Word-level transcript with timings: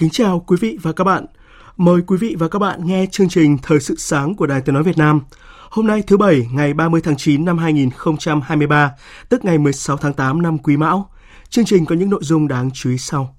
Kính 0.00 0.10
chào 0.10 0.44
quý 0.46 0.56
vị 0.60 0.78
và 0.82 0.92
các 0.92 1.04
bạn. 1.04 1.26
Mời 1.76 2.00
quý 2.06 2.16
vị 2.16 2.36
và 2.38 2.48
các 2.48 2.58
bạn 2.58 2.86
nghe 2.86 3.06
chương 3.10 3.28
trình 3.28 3.58
Thời 3.62 3.80
sự 3.80 3.94
sáng 3.98 4.34
của 4.34 4.46
Đài 4.46 4.60
Tiếng 4.60 4.74
Nói 4.74 4.82
Việt 4.82 4.98
Nam. 4.98 5.20
Hôm 5.70 5.86
nay 5.86 6.02
thứ 6.06 6.16
Bảy, 6.16 6.48
ngày 6.52 6.74
30 6.74 7.00
tháng 7.04 7.16
9 7.16 7.44
năm 7.44 7.58
2023, 7.58 8.92
tức 9.28 9.44
ngày 9.44 9.58
16 9.58 9.96
tháng 9.96 10.12
8 10.12 10.42
năm 10.42 10.58
Quý 10.58 10.76
Mão. 10.76 11.10
Chương 11.48 11.64
trình 11.64 11.86
có 11.86 11.94
những 11.94 12.10
nội 12.10 12.20
dung 12.22 12.48
đáng 12.48 12.70
chú 12.74 12.90
ý 12.90 12.98
sau. 12.98 13.36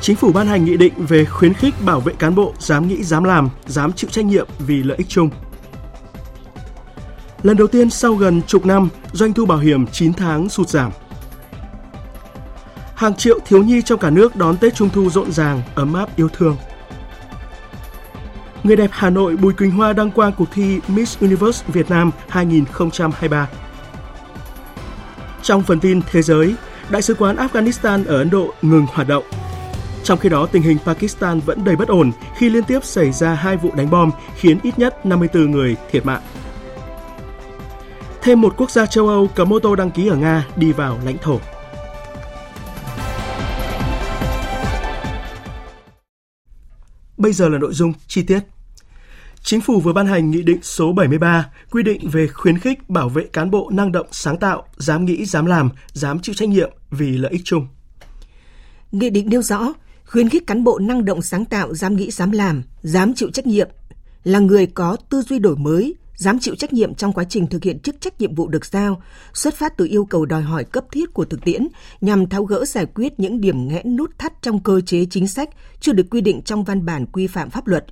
Chính 0.00 0.16
phủ 0.16 0.32
ban 0.32 0.46
hành 0.46 0.64
nghị 0.64 0.76
định 0.76 0.92
về 0.96 1.24
khuyến 1.24 1.54
khích 1.54 1.74
bảo 1.84 2.00
vệ 2.00 2.14
cán 2.18 2.34
bộ 2.34 2.54
dám 2.58 2.88
nghĩ 2.88 3.02
dám 3.02 3.24
làm, 3.24 3.48
dám 3.66 3.92
chịu 3.92 4.10
trách 4.10 4.24
nhiệm 4.24 4.48
vì 4.58 4.82
lợi 4.82 4.96
ích 4.96 5.08
chung. 5.08 5.30
Lần 7.42 7.56
đầu 7.56 7.66
tiên 7.66 7.90
sau 7.90 8.14
gần 8.14 8.42
chục 8.46 8.66
năm, 8.66 8.88
doanh 9.12 9.32
thu 9.32 9.46
bảo 9.46 9.58
hiểm 9.58 9.86
9 9.86 10.12
tháng 10.12 10.48
sụt 10.48 10.68
giảm. 10.68 10.92
Hàng 12.94 13.14
triệu 13.14 13.38
thiếu 13.46 13.62
nhi 13.62 13.82
trong 13.82 13.98
cả 13.98 14.10
nước 14.10 14.36
đón 14.36 14.56
Tết 14.56 14.74
Trung 14.74 14.88
thu 14.92 15.10
rộn 15.10 15.32
ràng, 15.32 15.62
ấm 15.74 15.94
áp 15.94 16.16
yêu 16.16 16.28
thương. 16.28 16.56
Người 18.62 18.76
đẹp 18.76 18.90
Hà 18.92 19.10
Nội 19.10 19.36
Bùi 19.36 19.52
Quỳnh 19.52 19.70
Hoa 19.70 19.92
đăng 19.92 20.10
quang 20.10 20.32
cuộc 20.32 20.48
thi 20.52 20.80
Miss 20.88 21.18
Universe 21.20 21.64
Việt 21.68 21.90
Nam 21.90 22.10
2023. 22.28 23.48
Trong 25.42 25.62
phần 25.62 25.80
tin 25.80 26.00
thế 26.10 26.22
giới, 26.22 26.54
Đại 26.90 27.02
sứ 27.02 27.14
quán 27.14 27.36
Afghanistan 27.36 28.06
ở 28.06 28.16
Ấn 28.16 28.30
Độ 28.30 28.54
ngừng 28.62 28.86
hoạt 28.92 29.08
động. 29.08 29.24
Trong 30.04 30.18
khi 30.18 30.28
đó, 30.28 30.46
tình 30.46 30.62
hình 30.62 30.78
Pakistan 30.84 31.40
vẫn 31.40 31.64
đầy 31.64 31.76
bất 31.76 31.88
ổn 31.88 32.12
khi 32.36 32.50
liên 32.50 32.64
tiếp 32.64 32.84
xảy 32.84 33.12
ra 33.12 33.34
hai 33.34 33.56
vụ 33.56 33.70
đánh 33.76 33.90
bom 33.90 34.10
khiến 34.36 34.58
ít 34.62 34.78
nhất 34.78 35.06
54 35.06 35.50
người 35.50 35.76
thiệt 35.90 36.06
mạng. 36.06 36.20
Thêm 38.22 38.40
một 38.40 38.54
quốc 38.56 38.70
gia 38.70 38.86
châu 38.86 39.08
Âu 39.08 39.28
cấm 39.34 39.52
ô 39.52 39.58
tô 39.58 39.76
đăng 39.76 39.90
ký 39.90 40.08
ở 40.08 40.16
Nga 40.16 40.46
đi 40.56 40.72
vào 40.72 40.98
lãnh 41.04 41.18
thổ. 41.18 41.40
Bây 47.16 47.32
giờ 47.32 47.48
là 47.48 47.58
nội 47.58 47.74
dung 47.74 47.92
chi 48.06 48.22
tiết. 48.22 48.40
Chính 49.42 49.60
phủ 49.60 49.80
vừa 49.80 49.92
ban 49.92 50.06
hành 50.06 50.30
Nghị 50.30 50.42
định 50.42 50.58
số 50.62 50.92
73 50.92 51.50
quy 51.70 51.82
định 51.82 52.08
về 52.12 52.26
khuyến 52.26 52.58
khích 52.58 52.90
bảo 52.90 53.08
vệ 53.08 53.24
cán 53.32 53.50
bộ 53.50 53.70
năng 53.72 53.92
động 53.92 54.06
sáng 54.10 54.38
tạo, 54.38 54.64
dám 54.76 55.04
nghĩ, 55.04 55.24
dám 55.24 55.46
làm, 55.46 55.70
dám 55.92 56.20
chịu 56.20 56.34
trách 56.34 56.48
nhiệm 56.48 56.70
vì 56.90 57.10
lợi 57.16 57.32
ích 57.32 57.42
chung. 57.44 57.68
Nghị 58.92 59.10
định 59.10 59.28
nêu 59.28 59.42
rõ, 59.42 59.72
khuyến 60.06 60.28
khích 60.28 60.46
cán 60.46 60.64
bộ 60.64 60.78
năng 60.78 61.04
động 61.04 61.22
sáng 61.22 61.44
tạo, 61.44 61.74
dám 61.74 61.96
nghĩ, 61.96 62.10
dám 62.10 62.30
làm, 62.30 62.62
dám 62.82 63.14
chịu 63.14 63.30
trách 63.30 63.46
nhiệm, 63.46 63.68
là 64.24 64.38
người 64.38 64.66
có 64.66 64.96
tư 65.10 65.22
duy 65.22 65.38
đổi 65.38 65.56
mới, 65.56 65.94
dám 66.20 66.38
chịu 66.38 66.54
trách 66.54 66.72
nhiệm 66.72 66.94
trong 66.94 67.12
quá 67.12 67.24
trình 67.24 67.46
thực 67.46 67.64
hiện 67.64 67.78
chức 67.78 68.00
trách 68.00 68.20
nhiệm 68.20 68.34
vụ 68.34 68.48
được 68.48 68.66
giao, 68.66 69.02
xuất 69.34 69.54
phát 69.54 69.76
từ 69.76 69.86
yêu 69.86 70.04
cầu 70.04 70.26
đòi 70.26 70.42
hỏi 70.42 70.64
cấp 70.64 70.84
thiết 70.92 71.14
của 71.14 71.24
thực 71.24 71.44
tiễn 71.44 71.68
nhằm 72.00 72.28
tháo 72.28 72.44
gỡ 72.44 72.64
giải 72.64 72.86
quyết 72.86 73.20
những 73.20 73.40
điểm 73.40 73.68
nghẽn 73.68 73.96
nút 73.96 74.18
thắt 74.18 74.42
trong 74.42 74.62
cơ 74.62 74.80
chế 74.80 75.06
chính 75.10 75.26
sách 75.26 75.48
chưa 75.80 75.92
được 75.92 76.06
quy 76.10 76.20
định 76.20 76.42
trong 76.42 76.64
văn 76.64 76.84
bản 76.84 77.06
quy 77.06 77.26
phạm 77.26 77.50
pháp 77.50 77.66
luật 77.66 77.84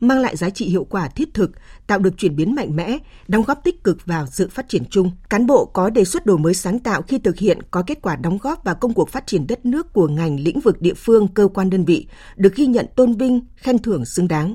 mang 0.00 0.20
lại 0.20 0.36
giá 0.36 0.50
trị 0.50 0.66
hiệu 0.66 0.84
quả 0.84 1.08
thiết 1.08 1.34
thực, 1.34 1.50
tạo 1.86 1.98
được 1.98 2.18
chuyển 2.18 2.36
biến 2.36 2.54
mạnh 2.54 2.76
mẽ, 2.76 2.98
đóng 3.28 3.42
góp 3.46 3.64
tích 3.64 3.84
cực 3.84 4.06
vào 4.06 4.26
sự 4.26 4.48
phát 4.48 4.68
triển 4.68 4.84
chung. 4.90 5.10
Cán 5.30 5.46
bộ 5.46 5.64
có 5.64 5.90
đề 5.90 6.04
xuất 6.04 6.26
đổi 6.26 6.38
mới 6.38 6.54
sáng 6.54 6.78
tạo 6.78 7.02
khi 7.02 7.18
thực 7.18 7.38
hiện 7.38 7.58
có 7.70 7.82
kết 7.86 7.98
quả 8.02 8.16
đóng 8.16 8.38
góp 8.42 8.64
vào 8.64 8.74
công 8.74 8.94
cuộc 8.94 9.08
phát 9.08 9.26
triển 9.26 9.46
đất 9.46 9.66
nước 9.66 9.92
của 9.92 10.08
ngành 10.08 10.40
lĩnh 10.40 10.60
vực 10.60 10.80
địa 10.80 10.94
phương, 10.94 11.28
cơ 11.28 11.48
quan 11.54 11.70
đơn 11.70 11.84
vị, 11.84 12.06
được 12.36 12.54
ghi 12.54 12.66
nhận 12.66 12.86
tôn 12.96 13.12
vinh, 13.12 13.40
khen 13.56 13.78
thưởng 13.78 14.04
xứng 14.04 14.28
đáng 14.28 14.54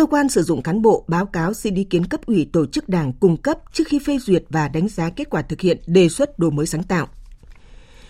cơ 0.00 0.06
quan 0.06 0.28
sử 0.28 0.42
dụng 0.42 0.62
cán 0.62 0.82
bộ 0.82 1.04
báo 1.08 1.26
cáo 1.26 1.54
xin 1.54 1.74
ý 1.74 1.84
kiến 1.84 2.04
cấp 2.04 2.26
ủy 2.26 2.50
tổ 2.52 2.66
chức 2.66 2.88
đảng 2.88 3.12
cung 3.12 3.36
cấp 3.36 3.58
trước 3.72 3.84
khi 3.86 3.98
phê 3.98 4.18
duyệt 4.18 4.44
và 4.48 4.68
đánh 4.68 4.88
giá 4.88 5.10
kết 5.10 5.30
quả 5.30 5.42
thực 5.42 5.60
hiện 5.60 5.78
đề 5.86 6.08
xuất 6.08 6.38
đổi 6.38 6.50
mới 6.50 6.66
sáng 6.66 6.82
tạo. 6.82 7.08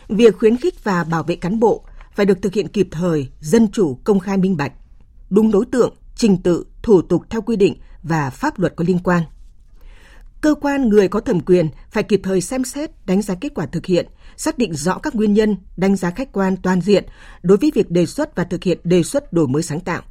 Việc 0.09 0.39
khuyến 0.39 0.57
khích 0.57 0.85
và 0.85 1.05
bảo 1.05 1.23
vệ 1.23 1.37
cán 1.37 1.61
bộ 1.61 1.85
phải 2.15 2.27
được 2.27 2.43
thực 2.43 2.55
hiện 2.55 2.69
kịp 2.69 2.89
thời, 2.91 3.29
dân 3.41 3.71
chủ, 3.71 3.99
công 4.05 4.21
khai 4.21 4.37
minh 4.37 4.57
bạch, 4.57 4.73
đúng 5.31 5.51
đối 5.51 5.67
tượng, 5.67 5.95
trình 6.17 6.37
tự, 6.43 6.65
thủ 6.83 7.03
tục 7.03 7.23
theo 7.31 7.43
quy 7.43 7.57
định 7.57 7.77
và 8.03 8.31
pháp 8.31 8.59
luật 8.59 8.77
có 8.77 8.85
liên 8.89 8.99
quan. 8.99 9.23
Cơ 10.41 10.55
quan 10.55 10.89
người 10.89 11.09
có 11.09 11.21
thẩm 11.21 11.41
quyền 11.41 11.69
phải 11.91 12.03
kịp 12.03 12.21
thời 12.25 12.41
xem 12.41 12.65
xét, 12.65 12.91
đánh 13.07 13.23
giá 13.23 13.35
kết 13.35 13.55
quả 13.55 13.67
thực 13.67 13.87
hiện, 13.87 14.07
xác 14.37 14.59
định 14.59 14.75
rõ 14.75 14.99
các 14.99 15.15
nguyên 15.15 15.35
nhân, 15.35 15.57
đánh 15.77 15.97
giá 15.97 16.11
khách 16.11 16.33
quan 16.33 16.57
toàn 16.57 16.81
diện 16.81 17.05
đối 17.43 17.59
với 17.59 17.71
việc 17.75 17.91
đề 17.91 18.07
xuất 18.07 18.37
và 18.37 18.45
thực 18.45 18.65
hiện 18.65 18.79
đề 18.85 19.03
xuất 19.03 19.33
đổi 19.33 19.49
mới 19.49 19.63
sáng 19.63 19.81
tạo 19.81 20.03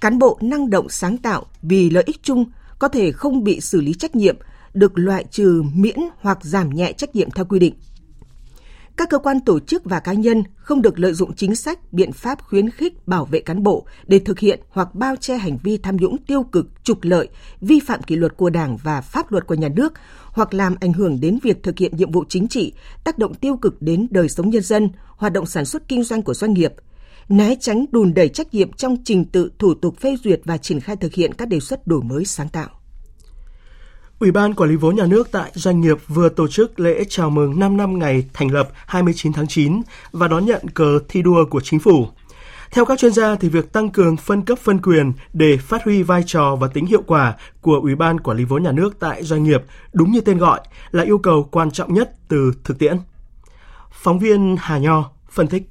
cán 0.00 0.18
bộ 0.18 0.38
năng 0.40 0.70
động 0.70 0.88
sáng 0.88 1.18
tạo 1.18 1.46
vì 1.62 1.90
lợi 1.90 2.04
ích 2.06 2.22
chung 2.22 2.44
có 2.78 2.88
thể 2.88 3.12
không 3.12 3.44
bị 3.44 3.60
xử 3.60 3.80
lý 3.80 3.94
trách 3.94 4.16
nhiệm, 4.16 4.36
được 4.74 4.98
loại 4.98 5.24
trừ 5.30 5.62
miễn 5.74 5.98
hoặc 6.20 6.38
giảm 6.42 6.70
nhẹ 6.70 6.92
trách 6.92 7.16
nhiệm 7.16 7.30
theo 7.30 7.44
quy 7.44 7.58
định. 7.58 7.74
Các 8.96 9.10
cơ 9.10 9.18
quan 9.18 9.40
tổ 9.40 9.60
chức 9.60 9.84
và 9.84 10.00
cá 10.00 10.12
nhân 10.12 10.42
không 10.56 10.82
được 10.82 10.98
lợi 10.98 11.12
dụng 11.12 11.34
chính 11.34 11.54
sách, 11.54 11.92
biện 11.92 12.12
pháp 12.12 12.42
khuyến 12.42 12.70
khích 12.70 13.06
bảo 13.08 13.24
vệ 13.24 13.40
cán 13.40 13.62
bộ 13.62 13.86
để 14.06 14.18
thực 14.18 14.38
hiện 14.38 14.60
hoặc 14.68 14.94
bao 14.94 15.16
che 15.16 15.36
hành 15.36 15.58
vi 15.62 15.76
tham 15.76 15.96
nhũng 15.96 16.18
tiêu 16.18 16.42
cực, 16.42 16.66
trục 16.84 16.98
lợi, 17.02 17.28
vi 17.60 17.80
phạm 17.80 18.02
kỷ 18.02 18.16
luật 18.16 18.36
của 18.36 18.50
Đảng 18.50 18.76
và 18.76 19.00
pháp 19.00 19.32
luật 19.32 19.46
của 19.46 19.54
nhà 19.54 19.68
nước 19.68 19.92
hoặc 20.24 20.54
làm 20.54 20.74
ảnh 20.80 20.92
hưởng 20.92 21.20
đến 21.20 21.38
việc 21.42 21.62
thực 21.62 21.78
hiện 21.78 21.96
nhiệm 21.96 22.10
vụ 22.10 22.24
chính 22.28 22.48
trị, 22.48 22.72
tác 23.04 23.18
động 23.18 23.34
tiêu 23.34 23.56
cực 23.56 23.82
đến 23.82 24.06
đời 24.10 24.28
sống 24.28 24.50
nhân 24.50 24.62
dân, 24.62 24.88
hoạt 25.06 25.32
động 25.32 25.46
sản 25.46 25.64
xuất 25.64 25.88
kinh 25.88 26.04
doanh 26.04 26.22
của 26.22 26.34
doanh 26.34 26.52
nghiệp– 26.52 26.72
né 27.28 27.54
tránh 27.60 27.84
đùn 27.92 28.14
đẩy 28.14 28.28
trách 28.28 28.54
nhiệm 28.54 28.72
trong 28.72 28.96
trình 29.04 29.24
tự 29.24 29.50
thủ 29.58 29.74
tục 29.74 29.96
phê 30.00 30.16
duyệt 30.24 30.40
và 30.44 30.58
triển 30.58 30.80
khai 30.80 30.96
thực 30.96 31.14
hiện 31.14 31.34
các 31.34 31.48
đề 31.48 31.60
xuất 31.60 31.86
đổi 31.86 32.02
mới 32.02 32.24
sáng 32.24 32.48
tạo. 32.48 32.68
Ủy 34.18 34.30
ban 34.30 34.54
Quản 34.54 34.70
lý 34.70 34.76
vốn 34.76 34.96
nhà 34.96 35.06
nước 35.06 35.28
tại 35.32 35.50
doanh 35.54 35.80
nghiệp 35.80 35.96
vừa 36.08 36.28
tổ 36.28 36.48
chức 36.48 36.80
lễ 36.80 37.04
chào 37.08 37.30
mừng 37.30 37.60
5 37.60 37.76
năm 37.76 37.98
ngày 37.98 38.24
thành 38.32 38.50
lập 38.50 38.68
29 38.86 39.32
tháng 39.32 39.46
9 39.46 39.82
và 40.12 40.28
đón 40.28 40.46
nhận 40.46 40.68
cờ 40.68 40.98
thi 41.08 41.22
đua 41.22 41.44
của 41.50 41.60
chính 41.60 41.80
phủ. 41.80 42.06
Theo 42.70 42.84
các 42.84 42.98
chuyên 42.98 43.12
gia 43.12 43.34
thì 43.34 43.48
việc 43.48 43.72
tăng 43.72 43.90
cường 43.90 44.16
phân 44.16 44.42
cấp 44.42 44.58
phân 44.58 44.82
quyền 44.82 45.12
để 45.32 45.56
phát 45.56 45.84
huy 45.84 46.02
vai 46.02 46.22
trò 46.26 46.56
và 46.56 46.68
tính 46.68 46.86
hiệu 46.86 47.02
quả 47.06 47.36
của 47.60 47.80
Ủy 47.82 47.94
ban 47.94 48.20
Quản 48.20 48.36
lý 48.36 48.44
vốn 48.44 48.62
nhà 48.62 48.72
nước 48.72 48.96
tại 49.00 49.24
doanh 49.24 49.42
nghiệp 49.42 49.62
đúng 49.92 50.12
như 50.12 50.20
tên 50.20 50.38
gọi 50.38 50.60
là 50.90 51.02
yêu 51.02 51.18
cầu 51.18 51.48
quan 51.50 51.70
trọng 51.70 51.94
nhất 51.94 52.10
từ 52.28 52.52
thực 52.64 52.78
tiễn. 52.78 52.96
Phóng 53.90 54.18
viên 54.18 54.56
Hà 54.58 54.78
Nho 54.78 55.10
phân 55.30 55.46
tích. 55.46 55.62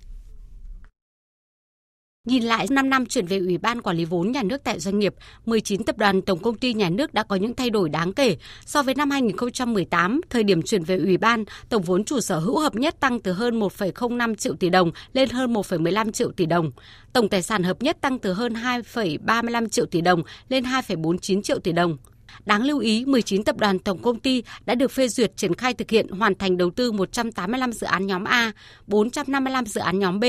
Nhìn 2.25 2.43
lại 2.43 2.67
5 2.69 2.89
năm 2.89 3.05
chuyển 3.05 3.25
về 3.25 3.37
Ủy 3.37 3.57
ban 3.57 3.81
Quản 3.81 3.97
lý 3.97 4.05
vốn 4.05 4.31
nhà 4.31 4.43
nước 4.43 4.61
tại 4.63 4.79
doanh 4.79 4.99
nghiệp, 4.99 5.13
19 5.45 5.83
tập 5.83 5.97
đoàn 5.97 6.21
tổng 6.21 6.39
công 6.39 6.57
ty 6.57 6.73
nhà 6.73 6.89
nước 6.89 7.13
đã 7.13 7.23
có 7.23 7.35
những 7.35 7.55
thay 7.55 7.69
đổi 7.69 7.89
đáng 7.89 8.13
kể. 8.13 8.37
So 8.65 8.83
với 8.83 8.95
năm 8.95 9.09
2018, 9.09 10.21
thời 10.29 10.43
điểm 10.43 10.61
chuyển 10.61 10.83
về 10.83 10.97
Ủy 10.97 11.17
ban, 11.17 11.45
tổng 11.69 11.81
vốn 11.81 12.03
chủ 12.03 12.19
sở 12.19 12.39
hữu 12.39 12.59
hợp 12.59 12.75
nhất 12.75 12.99
tăng 12.99 13.19
từ 13.19 13.31
hơn 13.31 13.59
1,05 13.59 14.35
triệu 14.35 14.55
tỷ 14.55 14.69
đồng 14.69 14.91
lên 15.13 15.29
hơn 15.29 15.53
1,15 15.53 16.11
triệu 16.11 16.31
tỷ 16.31 16.45
đồng. 16.45 16.71
Tổng 17.13 17.29
tài 17.29 17.41
sản 17.41 17.63
hợp 17.63 17.81
nhất 17.81 17.97
tăng 18.01 18.19
từ 18.19 18.33
hơn 18.33 18.53
2,35 18.53 19.67
triệu 19.69 19.85
tỷ 19.85 20.01
đồng 20.01 20.23
lên 20.49 20.63
2,49 20.63 21.41
triệu 21.41 21.59
tỷ 21.59 21.71
đồng. 21.71 21.97
Đáng 22.45 22.63
lưu 22.63 22.79
ý, 22.79 23.05
19 23.05 23.43
tập 23.43 23.57
đoàn 23.57 23.79
tổng 23.79 24.01
công 24.01 24.19
ty 24.19 24.43
đã 24.65 24.75
được 24.75 24.91
phê 24.91 25.07
duyệt 25.07 25.37
triển 25.37 25.55
khai 25.55 25.73
thực 25.73 25.89
hiện 25.89 26.09
hoàn 26.09 26.35
thành 26.35 26.57
đầu 26.57 26.69
tư 26.69 26.91
185 26.91 27.71
dự 27.71 27.87
án 27.87 28.07
nhóm 28.07 28.23
A, 28.23 28.51
455 28.87 29.65
dự 29.65 29.81
án 29.81 29.99
nhóm 29.99 30.19
B, 30.19 30.23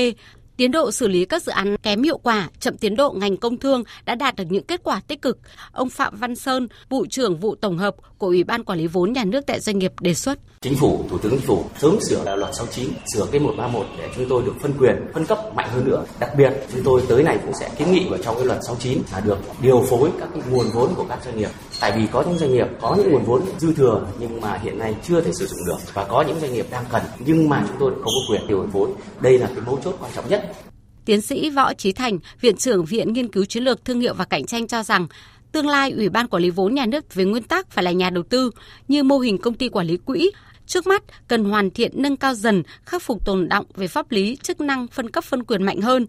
Tiến 0.57 0.71
độ 0.71 0.91
xử 0.91 1.07
lý 1.07 1.25
các 1.25 1.43
dự 1.43 1.51
án 1.51 1.75
kém 1.83 2.03
hiệu 2.03 2.17
quả, 2.17 2.49
chậm 2.59 2.77
tiến 2.77 2.95
độ 2.95 3.11
ngành 3.11 3.37
công 3.37 3.57
thương 3.57 3.83
đã 4.05 4.15
đạt 4.15 4.35
được 4.35 4.43
những 4.49 4.63
kết 4.63 4.81
quả 4.83 5.01
tích 5.07 5.21
cực. 5.21 5.39
Ông 5.71 5.89
Phạm 5.89 6.15
Văn 6.15 6.35
Sơn, 6.35 6.67
vụ 6.89 7.05
trưởng 7.05 7.37
vụ 7.37 7.55
tổng 7.55 7.77
hợp 7.77 7.95
của 8.17 8.27
Ủy 8.27 8.43
ban 8.43 8.63
Quản 8.63 8.79
lý 8.79 8.87
vốn 8.87 9.13
nhà 9.13 9.23
nước 9.23 9.45
tại 9.47 9.59
doanh 9.59 9.79
nghiệp 9.79 9.91
đề 9.99 10.13
xuất. 10.13 10.39
Chính 10.61 10.75
phủ, 10.75 11.05
Thủ 11.09 11.17
tướng 11.17 11.31
Chính 11.31 11.41
phủ 11.41 11.63
sớm 11.79 11.97
sửa 12.09 12.35
luật 12.35 12.55
69, 12.55 12.89
sửa 13.13 13.25
cái 13.31 13.39
131 13.39 13.87
để 13.97 14.09
chúng 14.15 14.29
tôi 14.29 14.43
được 14.45 14.53
phân 14.61 14.73
quyền, 14.79 14.95
phân 15.13 15.25
cấp 15.25 15.39
mạnh 15.55 15.69
hơn 15.69 15.85
nữa. 15.85 16.05
Đặc 16.19 16.29
biệt, 16.37 16.53
chúng 16.73 16.83
tôi 16.83 17.01
tới 17.09 17.23
này 17.23 17.37
cũng 17.45 17.53
sẽ 17.59 17.69
kiến 17.77 17.91
nghị 17.91 18.05
vào 18.09 18.19
trong 18.23 18.35
cái 18.35 18.45
luật 18.45 18.59
69 18.67 19.01
là 19.11 19.19
được 19.19 19.37
điều 19.61 19.81
phối 19.89 20.09
các 20.19 20.29
cái 20.33 20.43
nguồn 20.49 20.65
vốn 20.73 20.95
của 20.95 21.05
các 21.09 21.19
doanh 21.25 21.37
nghiệp. 21.37 21.49
Tại 21.79 21.93
vì 21.97 22.07
có 22.11 22.23
những 22.27 22.37
doanh 22.37 22.53
nghiệp 22.53 22.67
có 22.81 22.95
những 22.95 23.11
nguồn 23.11 23.23
vốn 23.23 23.41
dư 23.59 23.73
thừa 23.73 24.07
nhưng 24.19 24.41
mà 24.41 24.59
hiện 24.63 24.79
nay 24.79 24.95
chưa 25.07 25.21
thể 25.21 25.31
sử 25.39 25.47
dụng 25.47 25.59
được 25.67 25.77
và 25.93 26.05
có 26.05 26.21
những 26.27 26.39
doanh 26.39 26.53
nghiệp 26.53 26.65
đang 26.71 26.85
cần 26.91 27.01
nhưng 27.25 27.49
mà 27.49 27.65
chúng 27.67 27.77
tôi 27.79 27.91
không 27.93 28.03
có 28.05 28.21
quyền 28.29 28.47
điều 28.47 28.67
vốn. 28.71 28.93
Đây 29.21 29.39
là 29.39 29.47
cái 29.47 29.63
mấu 29.65 29.79
chốt 29.83 29.95
quan 29.99 30.11
trọng 30.15 30.29
nhất. 30.29 30.51
Tiến 31.05 31.21
sĩ 31.21 31.49
Võ 31.49 31.73
Trí 31.73 31.91
Thành, 31.91 32.19
Viện 32.41 32.57
trưởng 32.57 32.85
Viện 32.85 33.13
Nghiên 33.13 33.27
cứu 33.27 33.45
Chiến 33.45 33.63
lược 33.63 33.85
Thương 33.85 34.01
hiệu 34.01 34.13
và 34.13 34.25
Cạnh 34.25 34.45
tranh 34.45 34.67
cho 34.67 34.83
rằng 34.83 35.07
tương 35.51 35.67
lai 35.67 35.91
Ủy 35.91 36.09
ban 36.09 36.27
Quản 36.27 36.43
lý 36.43 36.49
vốn 36.49 36.75
nhà 36.75 36.85
nước 36.85 37.13
về 37.13 37.25
nguyên 37.25 37.43
tắc 37.43 37.71
phải 37.71 37.83
là 37.83 37.91
nhà 37.91 38.09
đầu 38.09 38.23
tư 38.23 38.51
như 38.87 39.03
mô 39.03 39.19
hình 39.19 39.37
công 39.37 39.53
ty 39.53 39.69
quản 39.69 39.87
lý 39.87 39.97
quỹ. 39.97 40.31
Trước 40.65 40.87
mắt, 40.87 41.03
cần 41.27 41.45
hoàn 41.45 41.71
thiện 41.71 41.91
nâng 41.95 42.17
cao 42.17 42.33
dần, 42.33 42.63
khắc 42.85 43.01
phục 43.01 43.25
tồn 43.25 43.49
động 43.49 43.65
về 43.75 43.87
pháp 43.87 44.11
lý, 44.11 44.37
chức 44.43 44.61
năng 44.61 44.87
phân 44.87 45.09
cấp 45.09 45.23
phân 45.23 45.43
quyền 45.43 45.63
mạnh 45.63 45.81
hơn. 45.81 46.05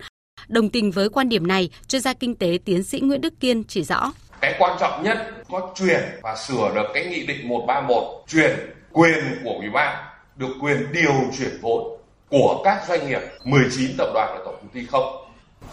Đồng 0.49 0.71
tình 0.71 0.91
với 0.91 1.09
quan 1.09 1.29
điểm 1.29 1.47
này, 1.47 1.71
chuyên 1.89 2.03
gia 2.03 2.13
kinh 2.13 2.35
tế 2.35 2.59
tiến 2.65 2.83
sĩ 2.83 3.01
Nguyễn 3.01 3.21
Đức 3.21 3.41
Kiên 3.41 3.65
chỉ 3.65 3.83
rõ. 3.83 4.13
Cái 4.41 4.55
quan 4.59 4.77
trọng 4.81 5.03
nhất 5.03 5.19
có 5.51 5.73
chuyển 5.75 6.01
và 6.23 6.37
sửa 6.37 6.71
được 6.75 6.87
cái 6.95 7.05
nghị 7.07 7.27
định 7.27 7.49
131, 7.49 8.03
chuyển 8.29 8.51
quyền 8.93 9.41
của 9.45 9.51
Ủy 9.51 9.71
ban 9.71 10.05
được 10.37 10.55
quyền 10.61 10.93
điều 10.93 11.15
chuyển 11.39 11.59
vốn 11.61 12.01
của 12.31 12.63
các 12.65 12.85
doanh 12.89 13.09
nghiệp 13.09 13.21
19 13.45 13.91
tập 13.99 14.09
đoàn 14.15 14.35
và 14.35 14.43
tổng 14.45 14.57
công 14.57 14.69
ty 14.69 14.87
không. 14.87 15.25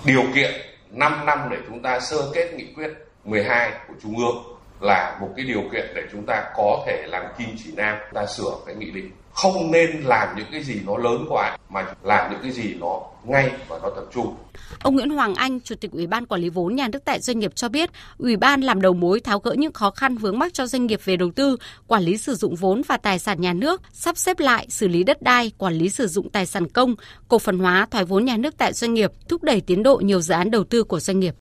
Điều 0.05 0.23
kiện 0.35 0.51
5 0.91 1.25
năm 1.25 1.47
để 1.51 1.57
chúng 1.67 1.81
ta 1.81 1.99
sơ 1.99 2.17
kết 2.33 2.53
nghị 2.53 2.73
quyết 2.75 2.91
12 3.23 3.71
của 3.87 3.93
Trung 4.03 4.17
ương 4.17 4.54
là 4.81 5.17
một 5.21 5.29
cái 5.35 5.45
điều 5.45 5.61
kiện 5.71 5.85
để 5.95 6.01
chúng 6.11 6.25
ta 6.25 6.43
có 6.57 6.83
thể 6.87 7.07
làm 7.07 7.25
kim 7.37 7.49
chỉ 7.63 7.71
nam 7.75 7.97
ta 8.13 8.25
sửa 8.25 8.57
cái 8.65 8.75
nghị 8.75 8.91
định 8.91 9.11
không 9.35 9.71
nên 9.71 10.01
làm 10.01 10.37
những 10.37 10.47
cái 10.51 10.63
gì 10.63 10.79
nó 10.85 10.97
lớn 10.97 11.25
quá 11.29 11.57
mà 11.69 11.85
làm 12.03 12.31
những 12.31 12.39
cái 12.41 12.51
gì 12.51 12.73
nó 12.79 13.01
ngay 13.23 13.51
và 13.67 13.79
nó 13.83 13.89
tập 13.89 14.05
trung. 14.13 14.35
Ông 14.79 14.95
Nguyễn 14.95 15.09
Hoàng 15.09 15.35
Anh, 15.35 15.59
Chủ 15.61 15.75
tịch 15.75 15.91
Ủy 15.91 16.07
ban 16.07 16.25
Quản 16.25 16.41
lý 16.41 16.49
vốn 16.49 16.75
nhà 16.75 16.87
nước 16.87 16.99
tại 17.05 17.19
doanh 17.19 17.39
nghiệp 17.39 17.55
cho 17.55 17.69
biết, 17.69 17.89
Ủy 18.17 18.37
ban 18.37 18.61
làm 18.61 18.81
đầu 18.81 18.93
mối 18.93 19.19
tháo 19.19 19.39
gỡ 19.39 19.53
những 19.57 19.73
khó 19.73 19.91
khăn 19.91 20.17
vướng 20.17 20.39
mắc 20.39 20.53
cho 20.53 20.67
doanh 20.67 20.85
nghiệp 20.85 20.99
về 21.03 21.17
đầu 21.17 21.31
tư, 21.35 21.57
quản 21.87 22.03
lý 22.03 22.17
sử 22.17 22.35
dụng 22.35 22.55
vốn 22.55 22.81
và 22.87 22.97
tài 22.97 23.19
sản 23.19 23.41
nhà 23.41 23.53
nước, 23.53 23.81
sắp 23.93 24.17
xếp 24.17 24.39
lại, 24.39 24.67
xử 24.69 24.87
lý 24.87 25.03
đất 25.03 25.21
đai, 25.21 25.51
quản 25.57 25.73
lý 25.73 25.89
sử 25.89 26.07
dụng 26.07 26.29
tài 26.29 26.45
sản 26.45 26.67
công, 26.67 26.95
cổ 27.27 27.39
phần 27.39 27.59
hóa, 27.59 27.87
thoái 27.91 28.05
vốn 28.05 28.25
nhà 28.25 28.37
nước 28.37 28.57
tại 28.57 28.73
doanh 28.73 28.93
nghiệp, 28.93 29.11
thúc 29.29 29.43
đẩy 29.43 29.61
tiến 29.61 29.83
độ 29.83 29.97
nhiều 29.97 30.21
dự 30.21 30.33
án 30.33 30.51
đầu 30.51 30.63
tư 30.63 30.83
của 30.83 30.99
doanh 30.99 31.19
nghiệp. 31.19 31.35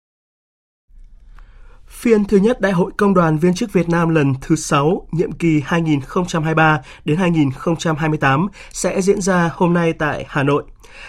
Phiên 1.94 2.24
thứ 2.24 2.36
nhất 2.36 2.60
Đại 2.60 2.72
hội 2.72 2.92
Công 2.96 3.14
đoàn 3.14 3.38
Viên 3.38 3.54
chức 3.54 3.72
Việt 3.72 3.88
Nam 3.88 4.08
lần 4.08 4.34
thứ 4.40 4.56
6, 4.56 5.06
nhiệm 5.12 5.32
kỳ 5.32 5.62
2023 5.64 6.80
đến 7.04 7.16
2028 7.16 8.48
sẽ 8.72 9.00
diễn 9.00 9.20
ra 9.20 9.50
hôm 9.54 9.74
nay 9.74 9.92
tại 9.92 10.24
Hà 10.28 10.42
Nội. 10.42 10.64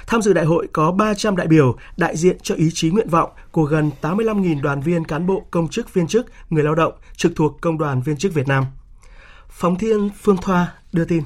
Tham 0.08 0.22
dự 0.22 0.34
đại 0.34 0.46
hội 0.46 0.68
có 0.74 0.92
300 0.92 1.36
đại 1.36 1.48
biểu 1.48 1.76
đại 1.98 2.18
diện 2.18 2.38
cho 2.44 2.56
ý 2.56 2.70
chí 2.74 2.90
nguyện 2.90 3.10
vọng 3.10 3.30
của 3.52 3.64
gần 3.64 3.92
85.000 4.02 4.62
đoàn 4.62 4.82
viên 4.82 5.06
cán 5.06 5.28
bộ 5.28 5.46
công 5.52 5.68
chức 5.68 5.94
viên 5.94 6.08
chức, 6.08 6.26
người 6.50 6.64
lao 6.64 6.76
động 6.76 6.94
trực 7.16 7.32
thuộc 7.36 7.62
Công 7.62 7.78
đoàn 7.78 8.02
Viên 8.02 8.18
chức 8.18 8.34
Việt 8.34 8.48
Nam. 8.48 8.66
Phóng 9.50 9.76
Thiên 9.76 10.10
Phương 10.22 10.38
Thoa 10.38 10.74
đưa 10.94 11.06
tin. 11.06 11.24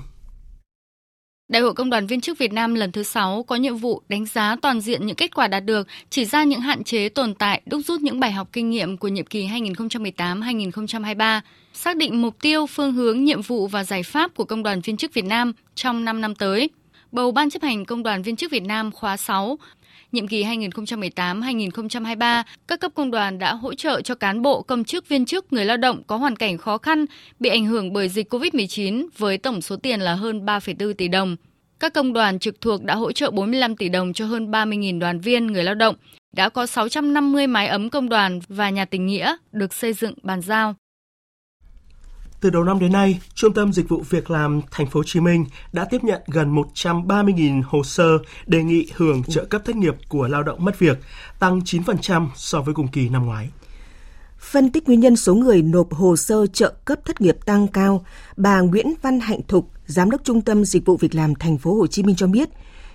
Đại 1.50 1.62
hội 1.62 1.74
Công 1.74 1.90
đoàn 1.90 2.08
Viên 2.08 2.22
chức 2.22 2.38
Việt 2.38 2.54
Nam 2.54 2.76
lần 2.76 2.92
thứ 2.92 3.04
6 3.04 3.44
có 3.44 3.56
nhiệm 3.56 3.78
vụ 3.78 4.02
đánh 4.10 4.26
giá 4.26 4.56
toàn 4.62 4.82
diện 4.82 5.06
những 5.06 5.16
kết 5.16 5.36
quả 5.36 5.48
đạt 5.48 5.66
được, 5.66 5.88
chỉ 6.10 6.26
ra 6.26 6.44
những 6.44 6.60
hạn 6.60 6.84
chế 6.84 7.10
tồn 7.10 7.34
tại, 7.34 7.62
đúc 7.66 7.82
rút 7.86 8.02
những 8.02 8.20
bài 8.20 8.32
học 8.32 8.50
kinh 8.54 8.70
nghiệm 8.70 8.98
của 8.98 9.08
nhiệm 9.08 9.26
kỳ 9.26 9.48
2018-2023, 9.48 11.42
xác 11.74 11.98
định 11.98 12.22
mục 12.22 12.36
tiêu, 12.42 12.66
phương 12.66 12.94
hướng, 12.94 13.24
nhiệm 13.24 13.42
vụ 13.42 13.68
và 13.68 13.84
giải 13.84 14.04
pháp 14.04 14.36
của 14.36 14.44
Công 14.44 14.64
đoàn 14.64 14.82
Viên 14.82 14.98
chức 14.98 15.14
Việt 15.14 15.26
Nam 15.26 15.54
trong 15.76 16.06
5 16.06 16.22
năm 16.22 16.36
tới. 16.36 16.70
Bầu 17.12 17.32
Ban 17.32 17.50
chấp 17.50 17.62
hành 17.62 17.86
Công 17.86 18.04
đoàn 18.04 18.24
Viên 18.24 18.36
chức 18.36 18.52
Việt 18.52 18.64
Nam 18.64 18.92
khóa 18.92 19.18
6, 19.18 19.58
nhiệm 20.12 20.28
kỳ 20.28 20.44
2018-2023, 20.44 22.44
các 22.68 22.80
cấp 22.80 22.92
công 22.96 23.12
đoàn 23.12 23.40
đã 23.40 23.54
hỗ 23.54 23.74
trợ 23.74 24.02
cho 24.02 24.16
cán 24.16 24.42
bộ, 24.42 24.62
công 24.62 24.84
chức, 24.84 25.08
viên 25.08 25.26
chức, 25.26 25.54
người 25.54 25.66
lao 25.66 25.78
động 25.78 26.04
có 26.08 26.18
hoàn 26.18 26.36
cảnh 26.36 26.58
khó 26.58 26.78
khăn 26.78 27.06
bị 27.40 27.50
ảnh 27.50 27.66
hưởng 27.66 27.94
bởi 27.94 28.10
dịch 28.10 28.34
COVID-19 28.34 29.08
với 29.18 29.38
tổng 29.38 29.62
số 29.62 29.76
tiền 29.76 30.00
là 30.00 30.16
hơn 30.16 30.46
3,4 30.46 30.94
tỷ 30.94 31.08
đồng. 31.08 31.36
Các 31.80 31.94
công 31.94 32.14
đoàn 32.14 32.40
trực 32.40 32.62
thuộc 32.62 32.84
đã 32.84 32.96
hỗ 32.96 33.12
trợ 33.12 33.32
45 33.32 33.76
tỷ 33.76 33.90
đồng 33.90 34.14
cho 34.14 34.26
hơn 34.26 34.52
30.000 34.52 35.00
đoàn 35.00 35.20
viên, 35.20 35.48
người 35.48 35.64
lao 35.64 35.76
động. 35.76 35.96
Đã 36.36 36.50
có 36.50 36.66
650 36.66 37.48
mái 37.48 37.68
ấm 37.68 37.90
công 37.90 38.10
đoàn 38.10 38.40
và 38.48 38.70
nhà 38.70 38.86
tình 38.86 39.06
nghĩa 39.06 39.36
được 39.52 39.74
xây 39.74 39.94
dựng 39.94 40.14
bàn 40.24 40.42
giao. 40.42 40.76
Từ 42.42 42.50
đầu 42.50 42.64
năm 42.64 42.80
đến 42.80 42.92
nay, 42.92 43.20
Trung 43.34 43.54
tâm 43.54 43.74
Dịch 43.74 43.90
vụ 43.90 44.04
Việc 44.10 44.32
làm 44.32 44.62
Thành 44.72 44.88
phố 44.88 45.00
Hồ 45.00 45.04
Chí 45.04 45.20
Minh 45.20 45.46
đã 45.74 45.86
tiếp 45.86 46.04
nhận 46.04 46.22
gần 46.28 46.56
130.000 46.56 47.62
hồ 47.66 47.84
sơ 47.84 48.18
đề 48.48 48.64
nghị 48.64 48.88
hưởng 48.96 49.24
trợ 49.24 49.46
cấp 49.46 49.62
thất 49.66 49.76
nghiệp 49.76 49.96
của 50.10 50.28
lao 50.28 50.44
động 50.44 50.66
mất 50.66 50.80
việc, 50.80 50.98
tăng 51.40 51.60
9% 51.60 52.28
so 52.36 52.62
với 52.62 52.74
cùng 52.74 52.88
kỳ 52.88 53.10
năm 53.10 53.26
ngoái. 53.26 53.50
Phân 54.40 54.72
tích 54.72 54.88
nguyên 54.88 55.00
nhân 55.00 55.16
số 55.16 55.36
người 55.36 55.62
nộp 55.62 55.94
hồ 55.94 56.16
sơ 56.16 56.48
trợ 56.48 56.74
cấp 56.86 57.00
thất 57.06 57.22
nghiệp 57.22 57.38
tăng 57.46 57.68
cao, 57.68 58.06
bà 58.38 58.62
Nguyễn 58.62 58.94
Văn 59.02 59.20
Hạnh 59.20 59.42
Thục, 59.48 59.72
Giám 59.86 60.12
đốc 60.12 60.22
Trung 60.24 60.42
tâm 60.42 60.66
Dịch 60.66 60.86
vụ 60.86 60.98
Việc 60.98 61.16
làm 61.16 61.36
Thành 61.36 61.58
phố 61.58 61.76
Hồ 61.76 61.88
Chí 61.88 62.04
Minh 62.04 62.16
cho 62.16 62.28
biết, 62.28 62.50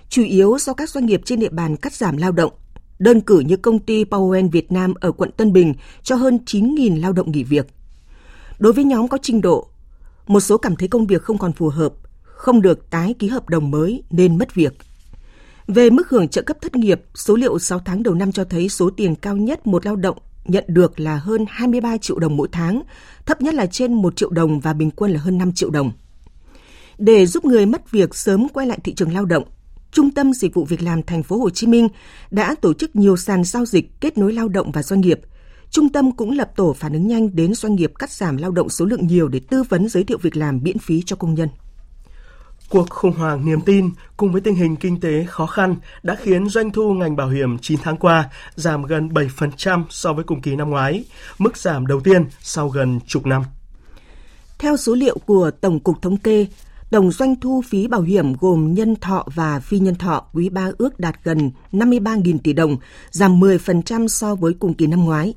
chủ 0.09 0.23
yếu 0.23 0.57
do 0.59 0.73
các 0.73 0.89
doanh 0.89 1.05
nghiệp 1.05 1.21
trên 1.25 1.39
địa 1.39 1.49
bàn 1.49 1.75
cắt 1.75 1.93
giảm 1.93 2.17
lao 2.17 2.31
động. 2.31 2.51
Đơn 2.99 3.21
cử 3.21 3.39
như 3.39 3.57
công 3.57 3.79
ty 3.79 4.03
Powell 4.03 4.49
Việt 4.49 4.71
Nam 4.71 4.93
ở 4.99 5.11
quận 5.11 5.31
Tân 5.31 5.53
Bình 5.53 5.73
cho 6.03 6.15
hơn 6.15 6.39
9.000 6.45 7.01
lao 7.01 7.13
động 7.13 7.31
nghỉ 7.31 7.43
việc. 7.43 7.74
Đối 8.59 8.73
với 8.73 8.83
nhóm 8.83 9.07
có 9.07 9.17
trình 9.21 9.41
độ, 9.41 9.67
một 10.27 10.39
số 10.39 10.57
cảm 10.57 10.75
thấy 10.75 10.87
công 10.87 11.07
việc 11.07 11.21
không 11.21 11.37
còn 11.37 11.53
phù 11.53 11.69
hợp, 11.69 11.93
không 12.23 12.61
được 12.61 12.89
tái 12.89 13.15
ký 13.19 13.27
hợp 13.27 13.49
đồng 13.49 13.71
mới 13.71 14.03
nên 14.09 14.37
mất 14.37 14.55
việc. 14.55 14.73
Về 15.67 15.89
mức 15.89 16.09
hưởng 16.09 16.27
trợ 16.27 16.41
cấp 16.41 16.57
thất 16.61 16.75
nghiệp, 16.75 17.01
số 17.15 17.35
liệu 17.35 17.59
6 17.59 17.79
tháng 17.79 18.03
đầu 18.03 18.13
năm 18.13 18.31
cho 18.31 18.43
thấy 18.43 18.69
số 18.69 18.89
tiền 18.89 19.15
cao 19.15 19.37
nhất 19.37 19.67
một 19.67 19.85
lao 19.85 19.95
động 19.95 20.17
nhận 20.45 20.63
được 20.67 20.99
là 20.99 21.17
hơn 21.17 21.45
23 21.49 21.97
triệu 21.97 22.19
đồng 22.19 22.37
mỗi 22.37 22.47
tháng, 22.51 22.81
thấp 23.25 23.41
nhất 23.41 23.53
là 23.53 23.65
trên 23.65 23.93
1 23.93 24.15
triệu 24.15 24.29
đồng 24.29 24.59
và 24.59 24.73
bình 24.73 24.91
quân 24.91 25.11
là 25.11 25.19
hơn 25.19 25.37
5 25.37 25.51
triệu 25.53 25.69
đồng. 25.69 25.91
Để 26.97 27.25
giúp 27.25 27.45
người 27.45 27.65
mất 27.65 27.91
việc 27.91 28.15
sớm 28.15 28.47
quay 28.49 28.67
lại 28.67 28.79
thị 28.83 28.93
trường 28.93 29.13
lao 29.13 29.25
động, 29.25 29.43
Trung 29.91 30.11
tâm 30.11 30.33
Dịch 30.33 30.53
vụ 30.53 30.65
Việc 30.65 30.81
làm 30.81 31.03
Thành 31.03 31.23
phố 31.23 31.37
Hồ 31.37 31.49
Chí 31.49 31.67
Minh 31.67 31.87
đã 32.31 32.55
tổ 32.61 32.73
chức 32.73 32.95
nhiều 32.95 33.17
sàn 33.17 33.43
giao 33.43 33.65
dịch 33.65 34.01
kết 34.01 34.17
nối 34.17 34.33
lao 34.33 34.47
động 34.47 34.71
và 34.71 34.83
doanh 34.83 35.01
nghiệp– 35.01 35.19
Trung 35.69 35.89
tâm 35.89 36.11
cũng 36.11 36.31
lập 36.31 36.51
tổ 36.55 36.73
phản 36.73 36.93
ứng 36.93 37.07
nhanh 37.07 37.35
đến 37.35 37.53
doanh 37.53 37.75
nghiệp 37.75 37.91
cắt 37.99 38.11
giảm 38.11 38.37
lao 38.37 38.51
động 38.51 38.69
số 38.69 38.85
lượng 38.85 39.07
nhiều 39.07 39.27
để 39.27 39.39
tư 39.49 39.63
vấn 39.63 39.89
giới 39.89 40.03
thiệu 40.03 40.17
việc 40.21 40.35
làm 40.35 40.59
miễn 40.63 40.77
phí 40.77 41.01
cho 41.05 41.15
công 41.15 41.33
nhân. 41.33 41.49
Cuộc 42.69 42.89
khủng 42.89 43.11
hoảng 43.11 43.45
niềm 43.45 43.61
tin 43.61 43.89
cùng 44.17 44.31
với 44.31 44.41
tình 44.41 44.55
hình 44.55 44.75
kinh 44.75 44.99
tế 44.99 45.25
khó 45.27 45.45
khăn 45.45 45.75
đã 46.03 46.15
khiến 46.15 46.49
doanh 46.49 46.71
thu 46.71 46.93
ngành 46.93 47.15
bảo 47.15 47.29
hiểm 47.29 47.57
9 47.57 47.79
tháng 47.83 47.97
qua 47.97 48.29
giảm 48.55 48.83
gần 48.83 49.09
7% 49.09 49.83
so 49.89 50.13
với 50.13 50.23
cùng 50.23 50.41
kỳ 50.41 50.55
năm 50.55 50.69
ngoái, 50.69 51.05
mức 51.37 51.57
giảm 51.57 51.87
đầu 51.87 51.99
tiên 51.99 52.25
sau 52.39 52.69
gần 52.69 52.99
chục 53.07 53.25
năm. 53.25 53.43
Theo 54.59 54.77
số 54.77 54.95
liệu 54.95 55.17
của 55.25 55.51
Tổng 55.61 55.79
cục 55.79 56.01
Thống 56.01 56.17
kê, 56.17 56.47
tổng 56.89 57.11
doanh 57.11 57.35
thu 57.39 57.61
phí 57.67 57.87
bảo 57.87 58.01
hiểm 58.01 58.33
gồm 58.33 58.73
nhân 58.73 58.95
thọ 58.95 59.25
và 59.35 59.59
phi 59.59 59.79
nhân 59.79 59.95
thọ 59.95 60.25
quý 60.33 60.49
3 60.49 60.71
ước 60.77 60.99
đạt 60.99 61.15
gần 61.23 61.51
53.000 61.71 62.37
tỷ 62.43 62.53
đồng, 62.53 62.77
giảm 63.11 63.39
10% 63.39 64.07
so 64.07 64.35
với 64.35 64.53
cùng 64.53 64.73
kỳ 64.73 64.87
năm 64.87 65.05
ngoái. 65.05 65.33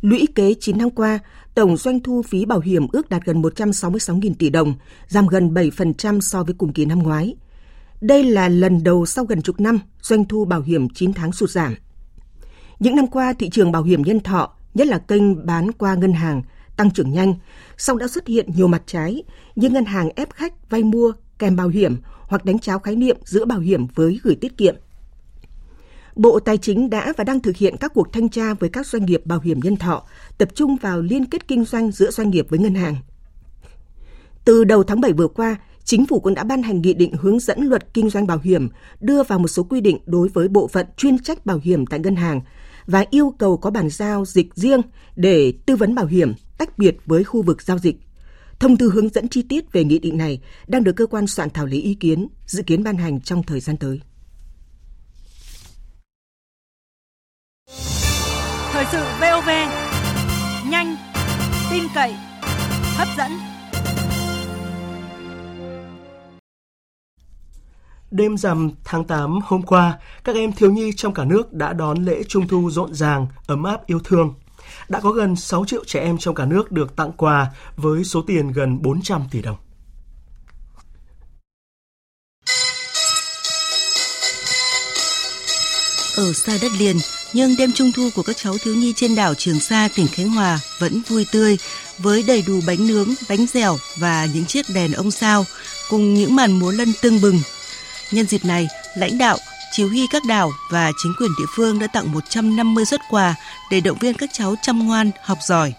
Lũy 0.00 0.26
kế 0.34 0.54
9 0.60 0.78
năm 0.78 0.90
qua, 0.90 1.18
tổng 1.54 1.76
doanh 1.76 2.00
thu 2.00 2.22
phí 2.22 2.44
bảo 2.44 2.60
hiểm 2.60 2.86
ước 2.92 3.10
đạt 3.10 3.24
gần 3.24 3.42
166.000 3.42 4.34
tỷ 4.38 4.50
đồng, 4.50 4.74
giảm 5.08 5.26
gần 5.26 5.54
7% 5.54 6.20
so 6.20 6.42
với 6.42 6.54
cùng 6.58 6.72
kỳ 6.72 6.84
năm 6.84 6.98
ngoái. 6.98 7.36
Đây 8.00 8.24
là 8.24 8.48
lần 8.48 8.82
đầu 8.82 9.06
sau 9.06 9.24
gần 9.24 9.42
chục 9.42 9.60
năm 9.60 9.78
doanh 10.02 10.24
thu 10.24 10.44
bảo 10.44 10.60
hiểm 10.60 10.88
9 10.88 11.12
tháng 11.12 11.32
sụt 11.32 11.50
giảm. 11.50 11.74
Những 12.78 12.96
năm 12.96 13.06
qua, 13.06 13.32
thị 13.32 13.48
trường 13.50 13.72
bảo 13.72 13.82
hiểm 13.82 14.02
nhân 14.02 14.20
thọ, 14.20 14.54
nhất 14.74 14.86
là 14.86 14.98
kênh 14.98 15.46
bán 15.46 15.72
qua 15.72 15.94
ngân 15.94 16.12
hàng, 16.12 16.42
tăng 16.76 16.90
trưởng 16.90 17.12
nhanh, 17.12 17.34
song 17.76 17.98
đã 17.98 18.08
xuất 18.08 18.26
hiện 18.26 18.50
nhiều 18.54 18.68
mặt 18.68 18.82
trái 18.86 19.22
như 19.56 19.68
ngân 19.68 19.84
hàng 19.84 20.08
ép 20.16 20.32
khách 20.32 20.70
vay 20.70 20.82
mua 20.82 21.12
kèm 21.38 21.56
bảo 21.56 21.68
hiểm 21.68 21.96
hoặc 22.28 22.44
đánh 22.44 22.58
cháo 22.58 22.78
khái 22.78 22.96
niệm 22.96 23.16
giữa 23.24 23.44
bảo 23.44 23.58
hiểm 23.58 23.86
với 23.94 24.20
gửi 24.22 24.36
tiết 24.40 24.56
kiệm. 24.56 24.74
Bộ 26.18 26.40
Tài 26.40 26.58
chính 26.58 26.90
đã 26.90 27.12
và 27.16 27.24
đang 27.24 27.40
thực 27.40 27.56
hiện 27.56 27.76
các 27.76 27.92
cuộc 27.94 28.12
thanh 28.12 28.28
tra 28.28 28.54
với 28.54 28.70
các 28.70 28.86
doanh 28.86 29.06
nghiệp 29.06 29.26
bảo 29.26 29.40
hiểm 29.40 29.60
nhân 29.62 29.76
thọ, 29.76 30.02
tập 30.38 30.48
trung 30.54 30.76
vào 30.76 31.00
liên 31.00 31.24
kết 31.24 31.48
kinh 31.48 31.64
doanh 31.64 31.90
giữa 31.90 32.10
doanh 32.10 32.30
nghiệp 32.30 32.46
với 32.48 32.58
ngân 32.58 32.74
hàng. 32.74 32.96
Từ 34.44 34.64
đầu 34.64 34.82
tháng 34.82 35.00
7 35.00 35.12
vừa 35.12 35.28
qua, 35.28 35.56
Chính 35.84 36.06
phủ 36.06 36.20
cũng 36.20 36.34
đã 36.34 36.44
ban 36.44 36.62
hành 36.62 36.80
nghị 36.80 36.94
định 36.94 37.12
hướng 37.12 37.40
dẫn 37.40 37.62
luật 37.62 37.94
kinh 37.94 38.10
doanh 38.10 38.26
bảo 38.26 38.38
hiểm, 38.42 38.68
đưa 39.00 39.22
vào 39.22 39.38
một 39.38 39.48
số 39.48 39.62
quy 39.62 39.80
định 39.80 39.98
đối 40.06 40.28
với 40.28 40.48
bộ 40.48 40.68
phận 40.68 40.86
chuyên 40.96 41.18
trách 41.18 41.46
bảo 41.46 41.60
hiểm 41.62 41.86
tại 41.86 42.00
ngân 42.00 42.16
hàng 42.16 42.40
và 42.86 43.04
yêu 43.10 43.34
cầu 43.38 43.56
có 43.56 43.70
bàn 43.70 43.90
giao 43.90 44.24
dịch 44.24 44.54
riêng 44.54 44.80
để 45.16 45.52
tư 45.66 45.76
vấn 45.76 45.94
bảo 45.94 46.06
hiểm 46.06 46.32
tách 46.58 46.78
biệt 46.78 46.96
với 47.06 47.24
khu 47.24 47.42
vực 47.42 47.62
giao 47.62 47.78
dịch. 47.78 47.96
Thông 48.58 48.76
tư 48.76 48.90
hướng 48.94 49.08
dẫn 49.08 49.28
chi 49.28 49.42
tiết 49.42 49.72
về 49.72 49.84
nghị 49.84 49.98
định 49.98 50.16
này 50.18 50.40
đang 50.66 50.84
được 50.84 50.92
cơ 50.96 51.06
quan 51.06 51.26
soạn 51.26 51.50
thảo 51.50 51.66
lấy 51.66 51.80
ý 51.82 51.94
kiến, 51.94 52.28
dự 52.46 52.62
kiến 52.62 52.82
ban 52.82 52.96
hành 52.96 53.20
trong 53.20 53.42
thời 53.42 53.60
gian 53.60 53.76
tới. 53.76 54.00
Thời 58.78 58.86
sự 58.92 59.04
VOV, 59.20 59.48
nhanh, 60.70 60.96
tin 61.70 61.84
cậy, 61.94 62.14
hấp 62.96 63.08
dẫn. 63.18 63.30
Đêm 68.10 68.36
rằm 68.36 68.70
tháng 68.84 69.04
8 69.04 69.38
hôm 69.44 69.62
qua, 69.62 69.98
các 70.24 70.36
em 70.36 70.52
thiếu 70.52 70.70
nhi 70.70 70.92
trong 70.96 71.14
cả 71.14 71.24
nước 71.24 71.52
đã 71.52 71.72
đón 71.72 72.04
lễ 72.04 72.22
Trung 72.28 72.48
thu 72.48 72.70
rộn 72.70 72.94
ràng, 72.94 73.26
ấm 73.46 73.62
áp 73.62 73.86
yêu 73.86 73.98
thương. 74.04 74.34
Đã 74.88 75.00
có 75.00 75.10
gần 75.10 75.36
6 75.36 75.64
triệu 75.64 75.84
trẻ 75.84 76.00
em 76.00 76.18
trong 76.18 76.34
cả 76.34 76.44
nước 76.44 76.72
được 76.72 76.96
tặng 76.96 77.12
quà 77.12 77.46
với 77.76 78.04
số 78.04 78.22
tiền 78.22 78.52
gần 78.52 78.82
400 78.82 79.22
tỷ 79.30 79.42
đồng. 79.42 79.56
Ở 86.18 86.32
xa 86.32 86.58
đất 86.62 86.72
liền, 86.78 86.98
nhưng 87.32 87.56
đêm 87.56 87.72
trung 87.72 87.92
thu 87.92 88.10
của 88.14 88.22
các 88.22 88.36
cháu 88.36 88.58
thiếu 88.58 88.74
nhi 88.74 88.92
trên 88.96 89.14
đảo 89.14 89.34
Trường 89.34 89.60
Sa, 89.60 89.88
tỉnh 89.94 90.06
Khánh 90.08 90.28
Hòa 90.28 90.58
vẫn 90.78 91.02
vui 91.08 91.26
tươi 91.32 91.58
với 91.98 92.22
đầy 92.22 92.42
đủ 92.46 92.60
bánh 92.66 92.86
nướng, 92.86 93.14
bánh 93.28 93.46
dẻo 93.46 93.78
và 93.98 94.26
những 94.34 94.44
chiếc 94.44 94.66
đèn 94.74 94.92
ông 94.92 95.10
sao 95.10 95.44
cùng 95.90 96.14
những 96.14 96.36
màn 96.36 96.58
múa 96.58 96.70
lân 96.70 96.92
tưng 97.02 97.20
bừng. 97.20 97.40
Nhân 98.10 98.26
dịp 98.26 98.44
này, 98.44 98.68
lãnh 98.96 99.18
đạo, 99.18 99.38
chỉ 99.72 99.84
huy 99.84 100.06
các 100.10 100.24
đảo 100.24 100.52
và 100.70 100.92
chính 101.02 101.12
quyền 101.18 101.30
địa 101.38 101.46
phương 101.56 101.78
đã 101.78 101.86
tặng 101.86 102.12
150 102.12 102.84
xuất 102.84 103.00
quà 103.10 103.34
để 103.70 103.80
động 103.80 103.98
viên 103.98 104.14
các 104.14 104.30
cháu 104.32 104.54
chăm 104.62 104.86
ngoan, 104.86 105.10
học 105.22 105.38
giỏi. 105.46 105.72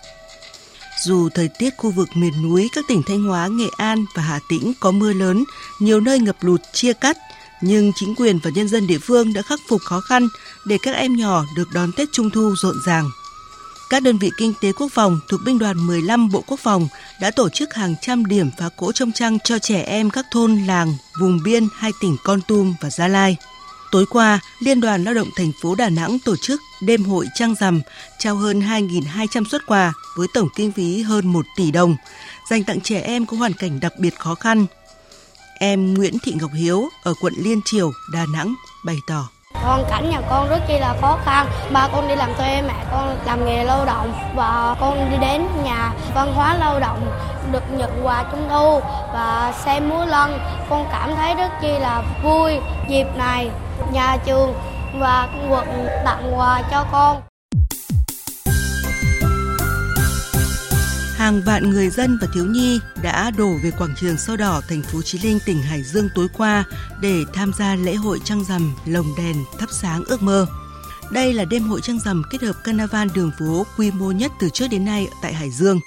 Dù 1.04 1.30
thời 1.30 1.48
tiết 1.48 1.78
khu 1.78 1.92
vực 1.92 2.10
miền 2.14 2.42
núi 2.42 2.70
các 2.76 2.86
tỉnh 2.88 3.02
Thanh 3.08 3.24
Hóa, 3.24 3.48
Nghệ 3.48 3.68
An 3.78 4.06
và 4.16 4.24
Hà 4.24 4.40
Tĩnh 4.50 4.74
có 4.80 4.92
mưa 4.92 5.14
lớn, 5.14 5.44
nhiều 5.80 6.00
nơi 6.00 6.20
ngập 6.20 6.44
lụt 6.44 6.62
chia 6.74 6.94
cắt, 6.94 7.18
nhưng 7.62 7.92
chính 7.96 8.16
quyền 8.16 8.40
và 8.44 8.52
nhân 8.56 8.68
dân 8.68 8.88
địa 8.88 8.98
phương 8.98 9.34
đã 9.34 9.42
khắc 9.42 9.60
phục 9.68 9.82
khó 9.82 10.02
khăn 10.02 10.28
để 10.66 10.78
các 10.82 10.96
em 10.96 11.16
nhỏ 11.16 11.46
được 11.56 11.68
đón 11.74 11.92
Tết 11.92 12.12
Trung 12.12 12.30
thu 12.30 12.56
rộn 12.56 12.76
ràng. 12.86 13.10
Các 13.90 14.04
đơn 14.04 14.18
vị 14.18 14.32
kinh 14.38 14.54
tế 14.62 14.72
quốc 14.72 14.88
phòng 14.92 15.20
thuộc 15.28 15.40
binh 15.46 15.60
đoàn 15.60 15.88
15 15.88 16.30
Bộ 16.30 16.44
Quốc 16.48 16.60
phòng 16.60 16.88
đã 17.22 17.32
tổ 17.32 17.50
chức 17.50 17.74
hàng 17.74 17.96
trăm 18.02 18.26
điểm 18.26 18.50
phá 18.60 18.70
cỗ 18.78 18.92
trong 18.92 19.12
trăng 19.12 19.38
cho 19.44 19.60
trẻ 19.60 19.82
em 19.82 20.10
các 20.10 20.26
thôn, 20.32 20.56
làng, 20.56 20.94
vùng 21.20 21.44
biên 21.44 21.68
hai 21.76 21.92
tỉnh 22.02 22.18
Con 22.24 22.42
Tum 22.48 22.76
và 22.82 22.90
Gia 22.90 23.08
Lai. 23.08 23.38
Tối 23.92 24.06
qua, 24.10 24.40
Liên 24.60 24.82
đoàn 24.82 25.04
Lao 25.04 25.14
động 25.14 25.30
thành 25.36 25.52
phố 25.62 25.76
Đà 25.76 25.90
Nẵng 25.90 26.18
tổ 26.26 26.36
chức 26.42 26.62
đêm 26.82 27.04
hội 27.04 27.28
trăng 27.36 27.56
rằm 27.60 27.82
trao 28.20 28.36
hơn 28.36 28.60
2.200 28.60 29.46
xuất 29.46 29.66
quà 29.68 29.94
với 30.18 30.28
tổng 30.34 30.50
kinh 30.56 30.72
phí 30.72 31.02
hơn 31.02 31.28
1 31.28 31.46
tỷ 31.58 31.72
đồng, 31.72 31.96
dành 32.50 32.64
tặng 32.64 32.82
trẻ 32.82 33.02
em 33.02 33.26
có 33.26 33.38
hoàn 33.38 33.54
cảnh 33.54 33.80
đặc 33.80 33.94
biệt 34.00 34.20
khó 34.20 34.36
khăn– 34.36 34.66
Em 35.62 35.94
Nguyễn 35.94 36.14
Thị 36.24 36.34
Ngọc 36.42 36.52
Hiếu 36.54 36.90
ở 37.04 37.14
quận 37.22 37.34
Liên 37.38 37.62
Triều, 37.66 37.92
Đà 38.14 38.26
Nẵng 38.34 38.56
bày 38.86 38.96
tỏ. 39.08 39.28
Hoàn 39.54 39.84
cảnh 39.90 40.10
nhà 40.10 40.22
con 40.30 40.50
rất 40.50 40.60
chi 40.68 40.80
là 40.80 40.96
khó 41.02 41.18
khăn. 41.26 41.48
Ba 41.74 41.88
con 41.94 42.08
đi 42.08 42.16
làm 42.16 42.34
thuê, 42.38 42.62
mẹ 42.62 42.86
con 42.92 43.18
làm 43.26 43.46
nghề 43.46 43.64
lao 43.64 43.86
động 43.86 44.14
và 44.36 44.76
con 44.80 45.10
đi 45.12 45.18
đến 45.18 45.48
nhà 45.64 45.94
văn 46.16 46.34
hóa 46.34 46.58
lao 46.58 46.80
động 46.80 47.12
được 47.52 47.64
nhận 47.72 48.00
quà 48.04 48.24
trung 48.32 48.48
thu 48.50 48.80
và 49.14 49.54
xem 49.66 49.90
múa 49.90 50.06
lân. 50.06 50.40
Con 50.70 50.88
cảm 50.92 51.16
thấy 51.16 51.36
rất 51.36 51.50
chi 51.62 51.80
là 51.80 52.04
vui. 52.24 52.54
Dịp 52.90 53.08
này 53.18 53.50
nhà 53.92 54.18
trường 54.26 54.54
và 55.00 55.28
quận 55.50 55.88
tặng 56.06 56.32
quà 56.36 56.62
cho 56.72 56.86
con. 56.92 57.22
Hàng 61.30 61.42
vạn 61.42 61.70
người 61.70 61.90
dân 61.90 62.18
và 62.22 62.28
thiếu 62.34 62.46
nhi 62.46 62.80
đã 63.04 63.32
đổ 63.32 63.54
về 63.64 63.72
quảng 63.72 63.94
trường 63.96 64.18
Sao 64.18 64.38
Đỏ, 64.38 64.62
thành 64.70 64.82
phố 64.82 65.02
Chí 65.02 65.20
Linh, 65.20 65.40
tỉnh 65.46 65.62
Hải 65.62 65.84
Dương 65.84 66.10
tối 66.16 66.28
qua 66.38 66.64
để 67.02 67.24
tham 67.34 67.52
gia 67.60 67.76
lễ 67.76 67.96
hội 67.96 68.20
trăng 68.24 68.44
rằm 68.44 68.76
lồng 68.86 69.06
đèn 69.18 69.36
thắp 69.60 69.70
sáng 69.72 70.04
ước 70.08 70.22
mơ. 70.22 70.46
Đây 71.12 71.34
là 71.34 71.46
đêm 71.46 71.64
hội 71.64 71.82
trăng 71.84 72.00
rằm 72.00 72.24
kết 72.30 72.42
hợp 72.42 72.54
carnival 72.64 73.08
đường 73.16 73.32
phố 73.40 73.66
quy 73.78 73.92
mô 73.92 74.12
nhất 74.12 74.32
từ 74.40 74.50
trước 74.54 74.68
đến 74.72 74.86
nay 74.86 75.08
tại 75.22 75.34
Hải 75.34 75.52
Dương. 75.52 75.80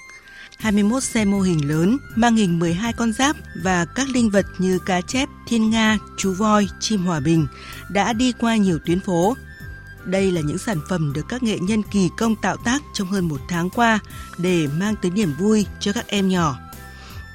21 0.57 1.03
xe 1.03 1.25
mô 1.25 1.41
hình 1.41 1.69
lớn 1.69 1.97
mang 2.15 2.35
hình 2.35 2.59
12 2.59 2.93
con 2.93 3.13
giáp 3.13 3.35
và 3.63 3.85
các 3.85 4.09
linh 4.09 4.29
vật 4.29 4.45
như 4.57 4.79
cá 4.85 5.01
chép, 5.01 5.29
thiên 5.47 5.69
nga, 5.69 5.97
chú 6.17 6.33
voi, 6.33 6.67
chim 6.79 7.05
hòa 7.05 7.19
bình 7.19 7.47
đã 7.89 8.13
đi 8.13 8.33
qua 8.39 8.55
nhiều 8.55 8.79
tuyến 8.85 8.99
phố 8.99 9.35
đây 10.05 10.31
là 10.31 10.41
những 10.41 10.57
sản 10.57 10.77
phẩm 10.89 11.13
được 11.13 11.27
các 11.27 11.43
nghệ 11.43 11.59
nhân 11.59 11.83
kỳ 11.91 12.09
công 12.17 12.35
tạo 12.35 12.57
tác 12.57 12.81
trong 12.93 13.07
hơn 13.07 13.27
một 13.27 13.41
tháng 13.47 13.69
qua 13.69 13.99
để 14.37 14.67
mang 14.79 14.95
tới 15.01 15.11
niềm 15.11 15.33
vui 15.39 15.65
cho 15.79 15.93
các 15.93 16.07
em 16.07 16.29
nhỏ. 16.29 16.55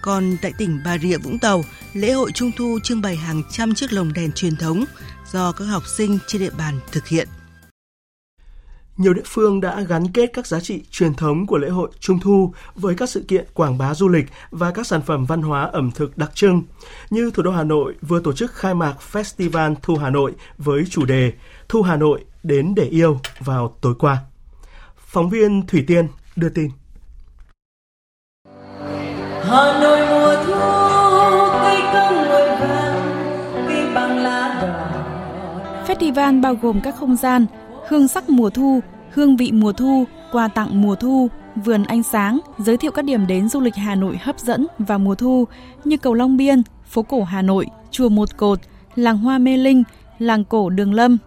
Còn 0.03 0.37
tại 0.43 0.53
tỉnh 0.59 0.81
Bà 0.85 0.99
Rịa 0.99 1.19
Vũng 1.19 1.39
Tàu, 1.39 1.65
lễ 1.93 2.13
hội 2.13 2.33
Trung 2.33 2.51
thu 2.57 2.79
trưng 2.83 3.01
bày 3.01 3.17
hàng 3.17 3.43
trăm 3.51 3.75
chiếc 3.75 3.93
lồng 3.93 4.13
đèn 4.13 4.33
truyền 4.33 4.57
thống 4.57 4.85
do 5.33 5.53
các 5.53 5.65
học 5.65 5.87
sinh 5.87 6.19
trên 6.27 6.43
địa 6.43 6.51
bàn 6.59 6.81
thực 6.93 7.09
hiện. 7.09 7.29
Nhiều 8.97 9.15
địa 9.15 9.23
phương 9.25 9.61
đã 9.61 9.81
gắn 9.81 10.13
kết 10.13 10.31
các 10.33 10.47
giá 10.47 10.61
trị 10.61 10.83
truyền 10.91 11.15
thống 11.15 11.47
của 11.47 11.59
lễ 11.59 11.69
hội 11.69 11.91
Trung 12.01 12.21
thu 12.21 12.55
với 12.75 12.95
các 12.95 13.09
sự 13.09 13.25
kiện 13.29 13.47
quảng 13.55 13.79
bá 13.79 13.95
du 13.95 14.09
lịch 14.09 14.27
và 14.51 14.71
các 14.71 14.87
sản 14.87 15.03
phẩm 15.03 15.25
văn 15.25 15.43
hóa 15.43 15.63
ẩm 15.63 15.91
thực 15.91 16.19
đặc 16.19 16.31
trưng. 16.35 16.63
Như 17.11 17.31
thủ 17.31 17.43
đô 17.43 17.51
Hà 17.51 17.65
Nội 17.65 17.95
vừa 18.03 18.21
tổ 18.21 18.33
chức 18.33 18.55
khai 18.55 18.75
mạc 18.75 18.95
Festival 19.13 19.75
Thu 19.83 19.97
Hà 19.97 20.11
Nội 20.11 20.33
với 20.59 20.85
chủ 20.91 21.05
đề 21.05 21.33
Thu 21.69 21.83
Hà 21.83 21.97
Nội 21.97 22.25
đến 22.49 22.75
để 22.75 22.85
yêu 22.85 23.21
vào 23.38 23.76
tối 23.81 23.95
qua. 23.99 24.19
Phóng 24.97 25.31
viên 25.31 25.67
Thủy 25.67 25.85
Tiên 25.87 26.09
đưa 26.37 26.49
tin. 26.49 26.71
Hà 29.43 29.81
Nội 29.83 29.99
mùa 30.11 30.45
thu 30.47 30.61
cây 31.62 31.83
ngồi 32.28 32.49
vàng 32.61 32.97
cây 33.69 33.95
bằng 33.95 34.19
lá 34.19 34.59
đỏ 34.62 35.05
Festival 35.87 36.40
bao 36.40 36.55
gồm 36.55 36.81
các 36.81 36.95
không 36.97 37.17
gian 37.17 37.47
hương 37.88 38.09
sắc 38.09 38.31
mùa 38.31 38.50
thu, 38.50 38.81
hương 39.11 39.37
vị 39.37 39.52
mùa 39.52 39.73
thu, 39.73 40.05
quà 40.33 40.49
tặng 40.49 40.83
mùa 40.83 40.95
thu, 40.95 41.28
vườn 41.64 41.85
ánh 41.85 42.02
sáng, 42.02 42.38
giới 42.59 42.76
thiệu 42.76 42.90
các 42.90 43.05
điểm 43.05 43.26
đến 43.26 43.49
du 43.49 43.61
lịch 43.61 43.75
Hà 43.75 43.95
Nội 43.95 44.19
hấp 44.23 44.38
dẫn 44.38 44.67
vào 44.78 44.99
mùa 44.99 45.14
thu 45.14 45.45
như 45.85 45.97
cầu 45.97 46.14
Long 46.14 46.37
Biên, 46.37 46.62
phố 46.87 47.02
cổ 47.02 47.25
Hà 47.25 47.43
Nội, 47.43 47.67
chùa 47.90 48.09
Một 48.09 48.37
Cột, 48.37 48.59
làng 48.95 49.19
Hoa 49.19 49.38
Mê 49.38 49.57
Linh, 49.57 49.83
làng 50.19 50.45
cổ 50.45 50.71
Đường 50.71 50.95
Lâm, 50.95 51.19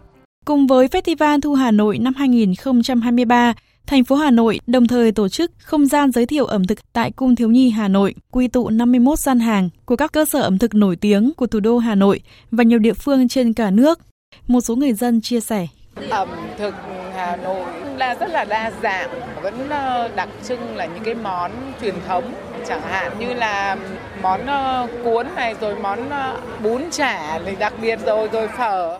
Cùng 0.45 0.67
với 0.67 0.87
Festival 0.87 1.41
Thu 1.41 1.53
Hà 1.53 1.71
Nội 1.71 1.97
năm 1.97 2.13
2023, 2.13 3.53
thành 3.87 4.03
phố 4.03 4.15
Hà 4.15 4.31
Nội 4.31 4.59
đồng 4.67 4.87
thời 4.87 5.11
tổ 5.11 5.29
chức 5.29 5.51
không 5.57 5.85
gian 5.85 6.11
giới 6.11 6.25
thiệu 6.25 6.45
ẩm 6.45 6.67
thực 6.67 6.93
tại 6.93 7.11
Cung 7.11 7.35
Thiếu 7.35 7.49
Nhi 7.49 7.69
Hà 7.69 7.87
Nội, 7.87 8.15
quy 8.31 8.47
tụ 8.47 8.69
51 8.69 9.19
gian 9.19 9.39
hàng 9.39 9.69
của 9.85 9.95
các 9.95 10.11
cơ 10.11 10.25
sở 10.25 10.41
ẩm 10.41 10.57
thực 10.57 10.75
nổi 10.75 10.95
tiếng 10.95 11.31
của 11.37 11.47
thủ 11.47 11.59
đô 11.59 11.77
Hà 11.77 11.95
Nội 11.95 12.21
và 12.51 12.63
nhiều 12.63 12.79
địa 12.79 12.93
phương 12.93 13.27
trên 13.27 13.53
cả 13.53 13.71
nước. 13.71 13.99
Một 14.47 14.61
số 14.61 14.75
người 14.75 14.93
dân 14.93 15.21
chia 15.21 15.39
sẻ. 15.39 15.67
Ẩm 16.09 16.29
thực 16.57 16.75
Hà 17.15 17.35
Nội 17.35 17.65
là 17.97 18.15
rất 18.15 18.29
là 18.29 18.45
đa 18.45 18.71
dạng, 18.83 19.09
vẫn 19.43 19.69
ờ, 19.69 20.07
đặc 20.15 20.29
trưng 20.43 20.75
là 20.75 20.85
những 20.85 21.03
cái 21.03 21.15
món 21.15 21.51
truyền 21.81 21.95
thống, 22.07 22.33
chẳng 22.67 22.81
hạn 22.81 23.19
như 23.19 23.33
là 23.33 23.77
món 24.21 24.45
ờ, 24.45 24.87
cuốn 25.03 25.27
này 25.35 25.55
rồi 25.61 25.75
món 25.75 26.09
ờ, 26.09 26.41
bún 26.63 26.81
chả 26.91 27.39
thì 27.45 27.55
đặc 27.59 27.73
biệt 27.81 27.99
rồi 28.05 28.29
rồi 28.31 28.47
phở. 28.57 28.99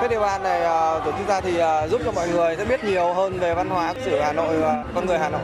Festival 0.00 0.42
này 0.42 0.60
uh, 0.60 1.04
tổ 1.04 1.12
chức 1.18 1.28
ra 1.28 1.40
thì 1.40 1.56
ờ, 1.56 1.88
giúp 1.88 2.00
cho 2.04 2.12
mọi 2.12 2.28
người 2.28 2.56
sẽ 2.56 2.64
biết 2.64 2.84
nhiều 2.84 3.14
hơn 3.14 3.38
về 3.38 3.54
văn 3.54 3.68
hóa 3.68 3.94
lịch 3.94 4.04
sử 4.04 4.18
Hà 4.20 4.32
Nội 4.32 4.58
và 4.60 4.84
con 4.94 5.06
người 5.06 5.18
Hà 5.18 5.28
Nội. 5.28 5.40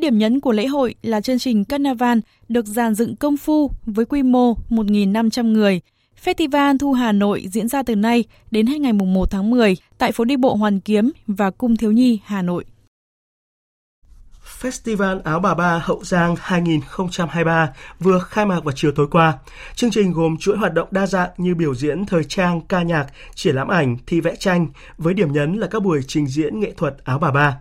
Điểm 0.00 0.18
nhấn 0.18 0.40
của 0.40 0.52
lễ 0.52 0.66
hội 0.66 0.94
là 1.02 1.20
chương 1.20 1.38
trình 1.38 1.64
Carnival 1.64 2.18
được 2.48 2.66
dàn 2.66 2.94
dựng 2.94 3.16
công 3.16 3.36
phu 3.36 3.70
với 3.86 4.04
quy 4.04 4.22
mô 4.22 4.54
1.500 4.68 5.52
người. 5.52 5.80
Festival 6.24 6.78
Thu 6.78 6.92
Hà 6.92 7.12
Nội 7.12 7.44
diễn 7.52 7.68
ra 7.68 7.82
từ 7.82 7.94
nay 7.94 8.24
đến 8.50 8.66
hết 8.66 8.80
ngày 8.80 8.92
1 8.92 9.30
tháng 9.30 9.50
10 9.50 9.76
tại 9.98 10.12
phố 10.12 10.24
đi 10.24 10.36
bộ 10.36 10.54
Hoàn 10.54 10.80
Kiếm 10.80 11.10
và 11.26 11.50
Cung 11.50 11.76
Thiếu 11.76 11.92
Nhi 11.92 12.18
Hà 12.24 12.42
Nội. 12.42 12.64
Festival 14.60 15.20
Áo 15.24 15.40
Bà 15.40 15.54
Ba 15.54 15.78
Hậu 15.84 16.04
Giang 16.04 16.34
2023 16.40 17.72
vừa 18.00 18.18
khai 18.18 18.46
mạc 18.46 18.64
vào 18.64 18.72
chiều 18.76 18.92
tối 18.92 19.06
qua. 19.10 19.38
Chương 19.74 19.90
trình 19.90 20.12
gồm 20.12 20.36
chuỗi 20.36 20.56
hoạt 20.56 20.74
động 20.74 20.88
đa 20.90 21.06
dạng 21.06 21.30
như 21.36 21.54
biểu 21.54 21.74
diễn 21.74 22.06
thời 22.06 22.24
trang, 22.24 22.60
ca 22.60 22.82
nhạc, 22.82 23.06
triển 23.34 23.54
lãm 23.54 23.68
ảnh, 23.68 23.96
thi 24.06 24.20
vẽ 24.20 24.36
tranh, 24.36 24.66
với 24.98 25.14
điểm 25.14 25.32
nhấn 25.32 25.54
là 25.54 25.66
các 25.66 25.82
buổi 25.82 26.00
trình 26.06 26.26
diễn 26.26 26.60
nghệ 26.60 26.72
thuật 26.76 26.94
Áo 27.04 27.18
Bà 27.18 27.30
Ba. 27.30 27.56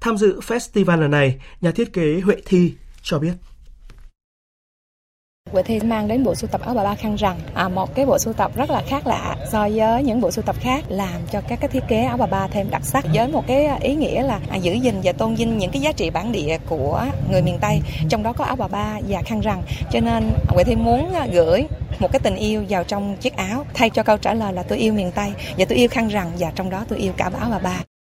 Tham 0.00 0.16
dự 0.16 0.40
festival 0.40 1.00
lần 1.00 1.10
này, 1.10 1.40
nhà 1.60 1.70
thiết 1.70 1.92
kế 1.92 2.20
Huệ 2.20 2.36
Thi 2.46 2.74
cho 3.02 3.18
biết. 3.18 3.32
Bữa 5.56 5.62
thi 5.62 5.80
mang 5.80 6.08
đến 6.08 6.24
bộ 6.24 6.34
sưu 6.34 6.48
tập 6.48 6.60
áo 6.64 6.74
bà 6.74 6.84
ba 6.84 6.94
khăn 6.94 7.16
rằng 7.16 7.38
à, 7.54 7.68
một 7.68 7.94
cái 7.94 8.06
bộ 8.06 8.18
sưu 8.18 8.32
tập 8.32 8.56
rất 8.56 8.70
là 8.70 8.82
khác 8.86 9.06
lạ 9.06 9.36
so 9.52 9.68
với 9.74 10.02
những 10.02 10.20
bộ 10.20 10.30
sưu 10.30 10.42
tập 10.42 10.56
khác 10.60 10.84
làm 10.88 11.20
cho 11.30 11.40
các 11.48 11.60
cái 11.60 11.68
thiết 11.68 11.82
kế 11.88 12.02
áo 12.02 12.16
bà 12.16 12.26
ba 12.26 12.46
thêm 12.46 12.70
đặc 12.70 12.84
sắc 12.84 13.04
với 13.14 13.28
một 13.28 13.44
cái 13.46 13.66
à, 13.66 13.78
ý 13.80 13.94
nghĩa 13.94 14.22
là 14.22 14.40
à, 14.50 14.56
giữ 14.56 14.72
gìn 14.72 14.94
và 15.04 15.12
tôn 15.12 15.34
vinh 15.34 15.58
những 15.58 15.70
cái 15.70 15.82
giá 15.82 15.92
trị 15.92 16.10
bản 16.10 16.32
địa 16.32 16.58
của 16.68 17.04
người 17.30 17.42
miền 17.42 17.58
Tây 17.60 17.80
trong 18.08 18.22
đó 18.22 18.32
có 18.32 18.44
áo 18.44 18.56
bà 18.56 18.68
ba 18.68 19.00
và 19.08 19.22
khăn 19.22 19.40
rằng 19.40 19.62
cho 19.92 20.00
nên 20.00 20.30
à, 20.30 20.48
Huệ 20.48 20.64
Thi 20.64 20.76
muốn 20.76 21.14
à, 21.14 21.26
gửi 21.32 21.66
một 21.98 22.12
cái 22.12 22.20
tình 22.20 22.36
yêu 22.36 22.64
vào 22.68 22.84
trong 22.84 23.16
chiếc 23.16 23.36
áo 23.36 23.64
thay 23.74 23.90
cho 23.90 24.02
câu 24.02 24.16
trả 24.16 24.34
lời 24.34 24.52
là 24.52 24.62
tôi 24.62 24.78
yêu 24.78 24.92
miền 24.92 25.12
Tây 25.12 25.32
và 25.58 25.64
tôi 25.68 25.78
yêu 25.78 25.88
khăn 25.88 26.08
rằng 26.08 26.30
và 26.38 26.52
trong 26.54 26.70
đó 26.70 26.84
tôi 26.88 26.98
yêu 26.98 27.12
cả 27.16 27.30
áo 27.40 27.50
bà 27.50 27.58
ba. 27.58 27.95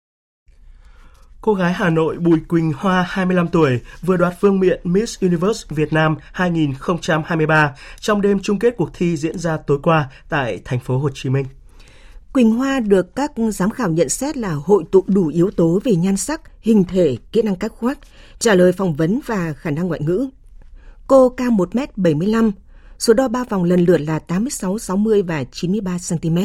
Cô 1.44 1.54
gái 1.54 1.74
Hà 1.74 1.90
Nội 1.90 2.18
Bùi 2.18 2.40
Quỳnh 2.48 2.74
Hoa, 2.78 3.06
25 3.10 3.48
tuổi, 3.48 3.80
vừa 4.02 4.18
đoạt 4.18 4.42
vương 4.42 4.60
miện 4.60 4.80
Miss 4.84 5.20
Universe 5.22 5.66
Việt 5.70 5.94
Nam 5.94 6.16
2023 6.32 7.76
trong 8.00 8.22
đêm 8.22 8.40
chung 8.40 8.60
kết 8.60 8.74
cuộc 8.78 8.90
thi 8.94 9.18
diễn 9.18 9.40
ra 9.40 9.58
tối 9.58 9.80
qua 9.84 10.10
tại 10.30 10.62
thành 10.66 10.80
phố 10.80 10.98
Hồ 10.98 11.10
Chí 11.14 11.30
Minh. 11.30 11.46
Quỳnh 12.34 12.52
Hoa 12.52 12.80
được 12.80 13.16
các 13.16 13.32
giám 13.52 13.70
khảo 13.70 13.90
nhận 13.90 14.10
xét 14.10 14.38
là 14.38 14.54
hội 14.54 14.84
tụ 14.92 15.04
đủ 15.08 15.28
yếu 15.28 15.52
tố 15.52 15.80
về 15.84 15.96
nhan 15.96 16.18
sắc, 16.18 16.42
hình 16.62 16.84
thể, 16.84 17.18
kỹ 17.32 17.42
năng 17.42 17.56
cách 17.56 17.72
khoác, 17.72 18.00
trả 18.40 18.54
lời 18.54 18.72
phỏng 18.72 18.94
vấn 18.94 19.20
và 19.26 19.54
khả 19.54 19.72
năng 19.72 19.88
ngoại 19.88 20.00
ngữ. 20.04 20.30
Cô 21.08 21.30
cao 21.30 21.52
1m75, 21.52 22.52
số 23.00 23.14
đo 23.14 23.28
3 23.28 23.44
vòng 23.44 23.64
lần 23.64 23.86
lượt 23.86 23.98
là 23.98 24.20
86, 24.20 24.78
60 24.78 25.22
và 25.22 25.44
93 25.52 25.98
cm. 26.10 26.38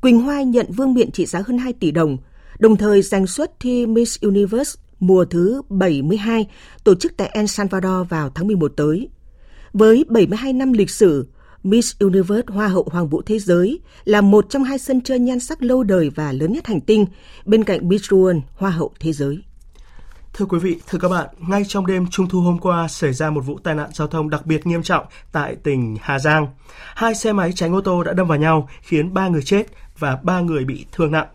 Quỳnh 0.00 0.20
Hoa 0.20 0.42
nhận 0.42 0.66
vương 0.72 0.94
miện 0.94 1.10
trị 1.10 1.26
giá 1.26 1.42
hơn 1.46 1.58
2 1.58 1.72
tỷ 1.72 1.90
đồng, 1.90 2.16
đồng 2.58 2.76
thời 2.76 3.02
giành 3.02 3.26
suất 3.26 3.60
thi 3.60 3.86
Miss 3.86 4.20
Universe 4.20 4.80
mùa 5.00 5.24
thứ 5.24 5.62
72 5.68 6.46
tổ 6.84 6.94
chức 6.94 7.16
tại 7.16 7.30
El 7.32 7.46
Salvador 7.46 8.08
vào 8.08 8.30
tháng 8.34 8.46
11 8.46 8.72
tới. 8.76 9.08
Với 9.72 10.04
72 10.08 10.52
năm 10.52 10.72
lịch 10.72 10.90
sử, 10.90 11.26
Miss 11.62 11.96
Universe 11.98 12.46
Hoa 12.46 12.68
hậu 12.68 12.88
Hoàng 12.92 13.08
vũ 13.08 13.22
Thế 13.22 13.38
giới 13.38 13.80
là 14.04 14.20
một 14.20 14.46
trong 14.50 14.64
hai 14.64 14.78
sân 14.78 15.00
chơi 15.00 15.18
nhan 15.18 15.40
sắc 15.40 15.62
lâu 15.62 15.82
đời 15.82 16.10
và 16.14 16.32
lớn 16.32 16.52
nhất 16.52 16.66
hành 16.66 16.80
tinh, 16.80 17.06
bên 17.44 17.64
cạnh 17.64 17.88
Miss 17.88 18.12
World 18.12 18.40
Hoa 18.54 18.70
hậu 18.70 18.92
Thế 19.00 19.12
giới. 19.12 19.42
Thưa 20.32 20.44
quý 20.44 20.58
vị, 20.58 20.80
thưa 20.88 20.98
các 20.98 21.08
bạn, 21.08 21.28
ngay 21.48 21.62
trong 21.68 21.86
đêm 21.86 22.06
Trung 22.10 22.28
thu 22.28 22.40
hôm 22.40 22.58
qua 22.58 22.88
xảy 22.88 23.12
ra 23.12 23.30
một 23.30 23.40
vụ 23.40 23.58
tai 23.58 23.74
nạn 23.74 23.90
giao 23.92 24.08
thông 24.08 24.30
đặc 24.30 24.46
biệt 24.46 24.66
nghiêm 24.66 24.82
trọng 24.82 25.06
tại 25.32 25.56
tỉnh 25.56 25.96
Hà 26.00 26.18
Giang. 26.18 26.46
Hai 26.94 27.14
xe 27.14 27.32
máy 27.32 27.52
tránh 27.52 27.74
ô 27.74 27.80
tô 27.80 28.02
đã 28.02 28.12
đâm 28.12 28.28
vào 28.28 28.38
nhau 28.38 28.68
khiến 28.80 29.14
ba 29.14 29.28
người 29.28 29.42
chết 29.42 29.66
và 29.98 30.18
ba 30.22 30.40
người 30.40 30.64
bị 30.64 30.86
thương 30.92 31.12
nặng. 31.12 31.26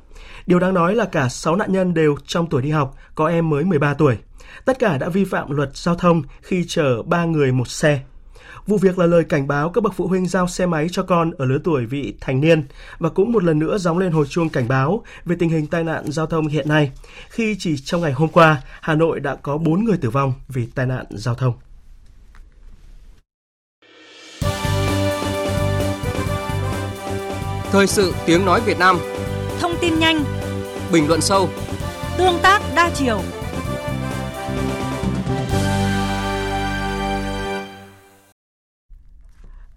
Điều 0.45 0.59
đáng 0.59 0.73
nói 0.73 0.95
là 0.95 1.05
cả 1.05 1.29
6 1.29 1.55
nạn 1.55 1.71
nhân 1.71 1.93
đều 1.93 2.15
trong 2.25 2.49
tuổi 2.49 2.61
đi 2.61 2.69
học, 2.69 2.95
có 3.15 3.27
em 3.27 3.49
mới 3.49 3.63
13 3.63 3.93
tuổi. 3.93 4.17
Tất 4.65 4.79
cả 4.79 4.97
đã 4.97 5.09
vi 5.09 5.25
phạm 5.25 5.51
luật 5.51 5.77
giao 5.77 5.95
thông 5.95 6.21
khi 6.41 6.65
chở 6.67 7.03
ba 7.03 7.25
người 7.25 7.51
một 7.51 7.67
xe. 7.67 7.99
Vụ 8.67 8.77
việc 8.77 8.99
là 8.99 9.05
lời 9.05 9.23
cảnh 9.23 9.47
báo 9.47 9.69
các 9.69 9.83
bậc 9.83 9.93
phụ 9.95 10.07
huynh 10.07 10.27
giao 10.27 10.47
xe 10.47 10.65
máy 10.65 10.87
cho 10.91 11.03
con 11.03 11.31
ở 11.37 11.45
lứa 11.45 11.59
tuổi 11.63 11.85
vị 11.85 12.13
thành 12.21 12.41
niên 12.41 12.63
và 12.99 13.09
cũng 13.09 13.31
một 13.31 13.43
lần 13.43 13.59
nữa 13.59 13.77
gióng 13.77 13.97
lên 13.97 14.11
hồi 14.11 14.25
chuông 14.29 14.49
cảnh 14.49 14.67
báo 14.67 15.03
về 15.25 15.35
tình 15.39 15.49
hình 15.49 15.67
tai 15.67 15.83
nạn 15.83 16.11
giao 16.11 16.25
thông 16.25 16.47
hiện 16.47 16.69
nay, 16.69 16.91
khi 17.29 17.55
chỉ 17.59 17.77
trong 17.77 18.01
ngày 18.01 18.11
hôm 18.11 18.29
qua, 18.29 18.61
Hà 18.81 18.95
Nội 18.95 19.19
đã 19.19 19.35
có 19.35 19.57
4 19.57 19.83
người 19.83 19.97
tử 19.97 20.09
vong 20.09 20.33
vì 20.47 20.65
tai 20.65 20.85
nạn 20.85 21.05
giao 21.09 21.35
thông. 21.35 21.53
Thời 27.71 27.87
sự 27.87 28.13
tiếng 28.25 28.45
nói 28.45 28.61
Việt 28.65 28.79
Nam 28.79 28.99
tin 29.81 29.99
nhanh 29.99 30.23
Bình 30.91 31.07
luận 31.07 31.21
sâu 31.21 31.49
Tương 32.17 32.39
tác 32.41 32.61
đa 32.75 32.89
chiều 32.95 33.21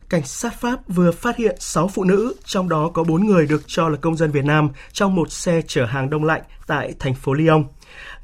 Cảnh 0.09 0.25
sát 0.25 0.61
Pháp 0.61 0.81
vừa 0.89 1.13
phát 1.13 1.37
hiện 1.37 1.57
6 1.59 1.89
phụ 1.89 2.05
nữ, 2.05 2.35
trong 2.45 2.69
đó 2.69 2.91
có 2.95 3.05
4 3.05 3.27
người 3.27 3.47
được 3.47 3.63
cho 3.67 3.89
là 3.89 3.97
công 3.97 4.17
dân 4.17 4.31
Việt 4.31 4.45
Nam 4.45 4.71
trong 4.93 5.15
một 5.15 5.33
xe 5.33 5.63
chở 5.67 5.85
hàng 5.85 6.11
đông 6.11 6.25
lạnh 6.25 6.43
tại 6.67 6.95
thành 6.99 7.15
phố 7.15 7.33
Lyon. 7.33 7.65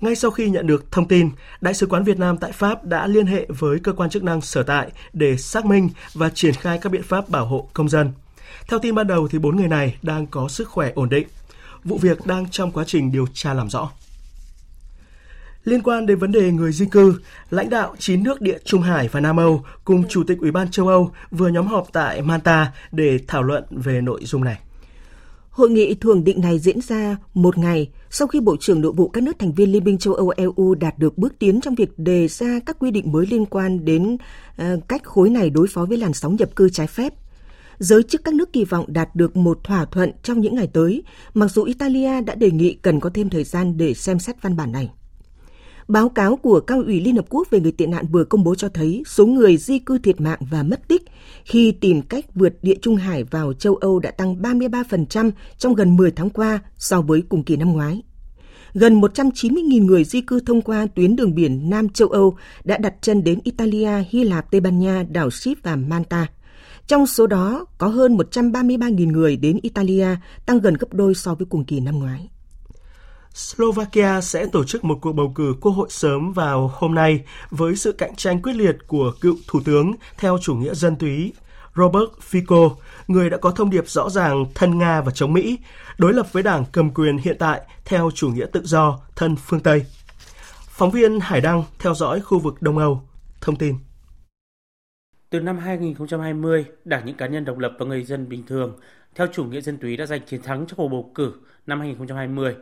Ngay 0.00 0.14
sau 0.14 0.30
khi 0.30 0.50
nhận 0.50 0.66
được 0.66 0.92
thông 0.92 1.08
tin, 1.08 1.30
Đại 1.61 1.75
sứ 1.75 1.87
quán 1.87 2.04
Việt 2.04 2.18
Nam 2.18 2.37
tại 2.37 2.52
Pháp 2.52 2.85
đã 2.85 3.06
liên 3.06 3.26
hệ 3.26 3.47
với 3.49 3.78
cơ 3.78 3.92
quan 3.92 4.11
chức 4.11 4.23
năng 4.23 4.40
sở 4.40 4.62
tại 4.62 4.90
để 5.12 5.37
xác 5.37 5.64
minh 5.64 5.90
và 6.14 6.30
triển 6.30 6.54
khai 6.54 6.78
các 6.82 6.92
biện 6.92 7.02
pháp 7.02 7.28
bảo 7.28 7.47
hộ 7.47 7.68
công 7.73 7.88
dân. 7.88 8.12
Theo 8.68 8.78
tin 8.78 8.94
ban 8.94 9.06
đầu 9.06 9.28
thì 9.28 9.38
bốn 9.38 9.56
người 9.56 9.68
này 9.68 9.97
đang 10.02 10.26
có 10.26 10.49
sức 10.49 10.68
khỏe 10.68 10.92
ổn 10.94 11.08
định. 11.08 11.28
Vụ 11.85 11.99
việc 11.99 12.26
đang 12.26 12.50
trong 12.50 12.73
quá 12.73 12.85
trình 12.87 13.12
điều 13.12 13.26
tra 13.35 13.54
làm 13.54 13.70
rõ. 13.70 13.90
Liên 15.64 15.82
quan 15.82 16.06
đến 16.06 16.18
vấn 16.18 16.32
đề 16.32 16.52
người 16.52 16.73
di 16.73 16.87
cư, 16.87 17.20
lãnh 17.50 17.70
đạo 17.70 17.94
9 17.99 18.23
nước 18.23 18.40
địa 18.40 18.58
Trung 18.64 18.82
Hải 18.82 19.08
và 19.08 19.20
Nam 19.20 19.37
Âu 19.37 19.64
cùng 19.85 20.08
Chủ 20.08 20.25
tịch 20.25 20.38
Ủy 20.40 20.50
ban 20.50 20.70
châu 20.70 20.88
Âu 20.88 21.11
vừa 21.30 21.49
nhóm 21.49 21.66
họp 21.66 21.88
tại 21.92 22.23
Manta 22.23 22.73
để 22.92 23.18
thảo 23.26 23.42
luận 23.42 23.64
về 23.70 24.00
nội 24.00 24.20
dung 24.25 24.44
này. 24.44 24.58
Hội 25.50 25.70
nghị 25.70 25.94
thường 25.94 26.25
định 26.25 26.40
này 26.40 26.58
diễn 26.58 26.80
ra 26.80 27.16
một 27.35 27.58
ngày 27.58 27.90
sau 28.11 28.28
khi 28.28 28.40
Bộ 28.40 28.56
trưởng 28.61 28.80
Nội 28.80 28.92
vụ 28.92 29.08
các 29.08 29.23
nước 29.23 29.38
thành 29.38 29.52
viên 29.52 29.73
Liên 29.73 29.85
minh 29.85 29.99
châu 29.99 30.14
Âu 30.14 30.32
EU 30.37 30.75
đạt 30.75 30.99
được 30.99 31.18
bước 31.18 31.38
tiến 31.38 31.61
trong 31.61 31.75
việc 31.75 31.99
đề 31.99 32.28
ra 32.28 32.61
các 32.66 32.76
quy 32.78 32.90
định 32.90 33.12
mới 33.12 33.26
liên 33.26 33.47
quan 33.47 33.85
đến 33.85 34.16
ờ, 34.56 34.80
cách 34.88 35.04
khối 35.04 35.30
này 35.30 35.50
đối 35.50 35.66
phó 35.68 35.85
với 35.85 35.99
làn 35.99 36.14
sóng 36.14 36.37
nhập 36.37 36.56
cư 36.56 36.68
trái 36.68 36.87
phép. 36.87 37.12
Giới 37.78 38.02
chức 38.02 38.25
các 38.25 38.35
nước 38.35 38.52
kỳ 38.52 38.64
vọng 38.64 38.85
đạt 38.88 39.16
được 39.16 39.37
một 39.37 39.64
thỏa 39.64 39.85
thuận 39.85 40.12
trong 40.23 40.40
những 40.40 40.54
ngày 40.54 40.66
tới, 40.73 41.02
mặc 41.35 41.49
dù 41.49 41.64
Italia 41.64 42.20
đã 42.20 42.35
đề 42.35 42.50
nghị 42.50 42.75
cần 42.75 43.00
có 43.00 43.11
thêm 43.14 43.30
thời 43.30 43.44
gian 43.44 43.76
để 43.76 43.94
xem 43.94 44.18
xét 44.18 44.42
văn 44.42 44.56
bản 44.56 44.73
này. 44.73 44.90
Báo 45.88 46.08
cáo 46.08 46.37
của 46.37 46.61
Cao 46.61 46.82
ủy 46.87 47.00
Liên 47.00 47.16
Hợp 47.16 47.25
Quốc 47.28 47.50
về 47.50 47.61
người 47.61 47.73
tị 47.73 47.87
nạn 47.87 48.06
vừa 48.12 48.25
công 48.25 48.44
bố 48.44 48.54
cho 48.54 48.68
thấy 48.68 49.02
số 49.06 49.26
người 49.26 49.56
di 49.56 49.78
cư 49.78 49.99
thiệt 49.99 50.21
mạng 50.21 50.38
và 50.50 50.62
mất 50.62 50.88
tích 50.88 51.02
khi 51.45 51.73
tìm 51.73 52.02
cách 52.02 52.25
vượt 52.34 52.54
địa 52.62 52.75
Trung 52.82 52.97
Hải 52.97 53.25
vào 53.25 53.52
châu 53.52 53.76
Âu 53.76 53.99
đã 53.99 54.10
tăng 54.10 54.43
33% 54.43 55.30
trong 55.58 55.75
gần 55.75 55.97
10 55.97 56.10
tháng 56.10 56.30
qua 56.30 56.58
so 56.76 57.00
với 57.00 57.23
cùng 57.28 57.45
kỳ 57.45 57.56
năm 57.56 57.73
ngoái. 57.73 58.02
Gần 58.75 59.00
190.000 59.00 59.84
người 59.84 60.04
di 60.04 60.21
cư 60.21 60.41
thông 60.41 60.62
qua 60.62 60.86
tuyến 60.95 61.17
đường 61.17 61.34
biển 61.34 61.71
Nam 61.71 61.88
châu 61.88 62.08
Âu 62.08 62.36
đã 62.64 62.78
đặt 62.78 62.95
chân 63.00 63.25
đến 63.25 63.38
Italia, 63.45 63.91
Hy 64.10 64.25
Lạp, 64.25 64.50
Tây 64.50 64.60
Ban 64.60 64.78
Nha, 64.78 65.04
đảo 65.10 65.30
Ship 65.30 65.62
và 65.62 65.76
Malta. 65.76 66.26
Trong 66.88 67.06
số 67.06 67.26
đó, 67.26 67.66
có 67.78 67.86
hơn 67.86 68.16
133.000 68.16 69.12
người 69.12 69.36
đến 69.36 69.58
Italia, 69.62 70.06
tăng 70.46 70.60
gần 70.60 70.74
gấp 70.74 70.86
đôi 70.92 71.14
so 71.14 71.34
với 71.34 71.46
cùng 71.50 71.64
kỳ 71.64 71.80
năm 71.80 71.98
ngoái. 71.98 72.28
Slovakia 73.34 74.20
sẽ 74.20 74.46
tổ 74.46 74.64
chức 74.64 74.84
một 74.84 74.98
cuộc 75.00 75.12
bầu 75.12 75.32
cử 75.34 75.54
quốc 75.60 75.72
hội 75.72 75.88
sớm 75.90 76.32
vào 76.32 76.72
hôm 76.74 76.94
nay 76.94 77.24
với 77.50 77.76
sự 77.76 77.92
cạnh 77.92 78.16
tranh 78.16 78.42
quyết 78.42 78.52
liệt 78.56 78.76
của 78.86 79.12
cựu 79.20 79.36
thủ 79.46 79.60
tướng 79.64 79.92
theo 80.18 80.38
chủ 80.42 80.54
nghĩa 80.54 80.74
dân 80.74 80.96
túy 80.96 81.32
Robert 81.76 82.10
Fico, 82.30 82.74
người 83.08 83.30
đã 83.30 83.36
có 83.36 83.50
thông 83.50 83.70
điệp 83.70 83.88
rõ 83.88 84.10
ràng 84.10 84.44
thân 84.54 84.78
Nga 84.78 85.00
và 85.00 85.12
chống 85.12 85.32
Mỹ, 85.32 85.58
đối 85.98 86.12
lập 86.12 86.26
với 86.32 86.42
đảng 86.42 86.64
cầm 86.72 86.90
quyền 86.90 87.18
hiện 87.18 87.36
tại 87.38 87.60
theo 87.84 88.10
chủ 88.14 88.28
nghĩa 88.28 88.46
tự 88.52 88.60
do 88.64 89.00
thân 89.16 89.36
phương 89.36 89.60
Tây. 89.60 89.84
Phóng 90.68 90.90
viên 90.90 91.20
Hải 91.20 91.40
Đăng 91.40 91.62
theo 91.78 91.94
dõi 91.94 92.20
khu 92.20 92.38
vực 92.38 92.62
Đông 92.62 92.78
Âu, 92.78 93.02
thông 93.40 93.56
tin. 93.56 93.74
Từ 95.30 95.41
năm 95.41 95.58
2020, 95.58 96.64
Đảng 96.84 97.06
những 97.06 97.17
cá 97.17 97.26
nhân 97.26 97.45
độc 97.45 97.58
lập 97.58 97.73
và 97.78 97.86
người 97.86 98.04
dân 98.04 98.28
bình 98.28 98.43
thường 98.47 98.78
theo 99.14 99.26
chủ 99.32 99.45
nghĩa 99.45 99.60
dân 99.60 99.76
túy 99.76 99.97
đã 99.97 100.06
giành 100.06 100.21
chiến 100.26 100.43
thắng 100.43 100.67
trong 100.67 100.76
cuộc 100.76 100.88
bầu 100.88 101.10
cử 101.14 101.32
năm 101.67 101.80
2020 101.80 102.56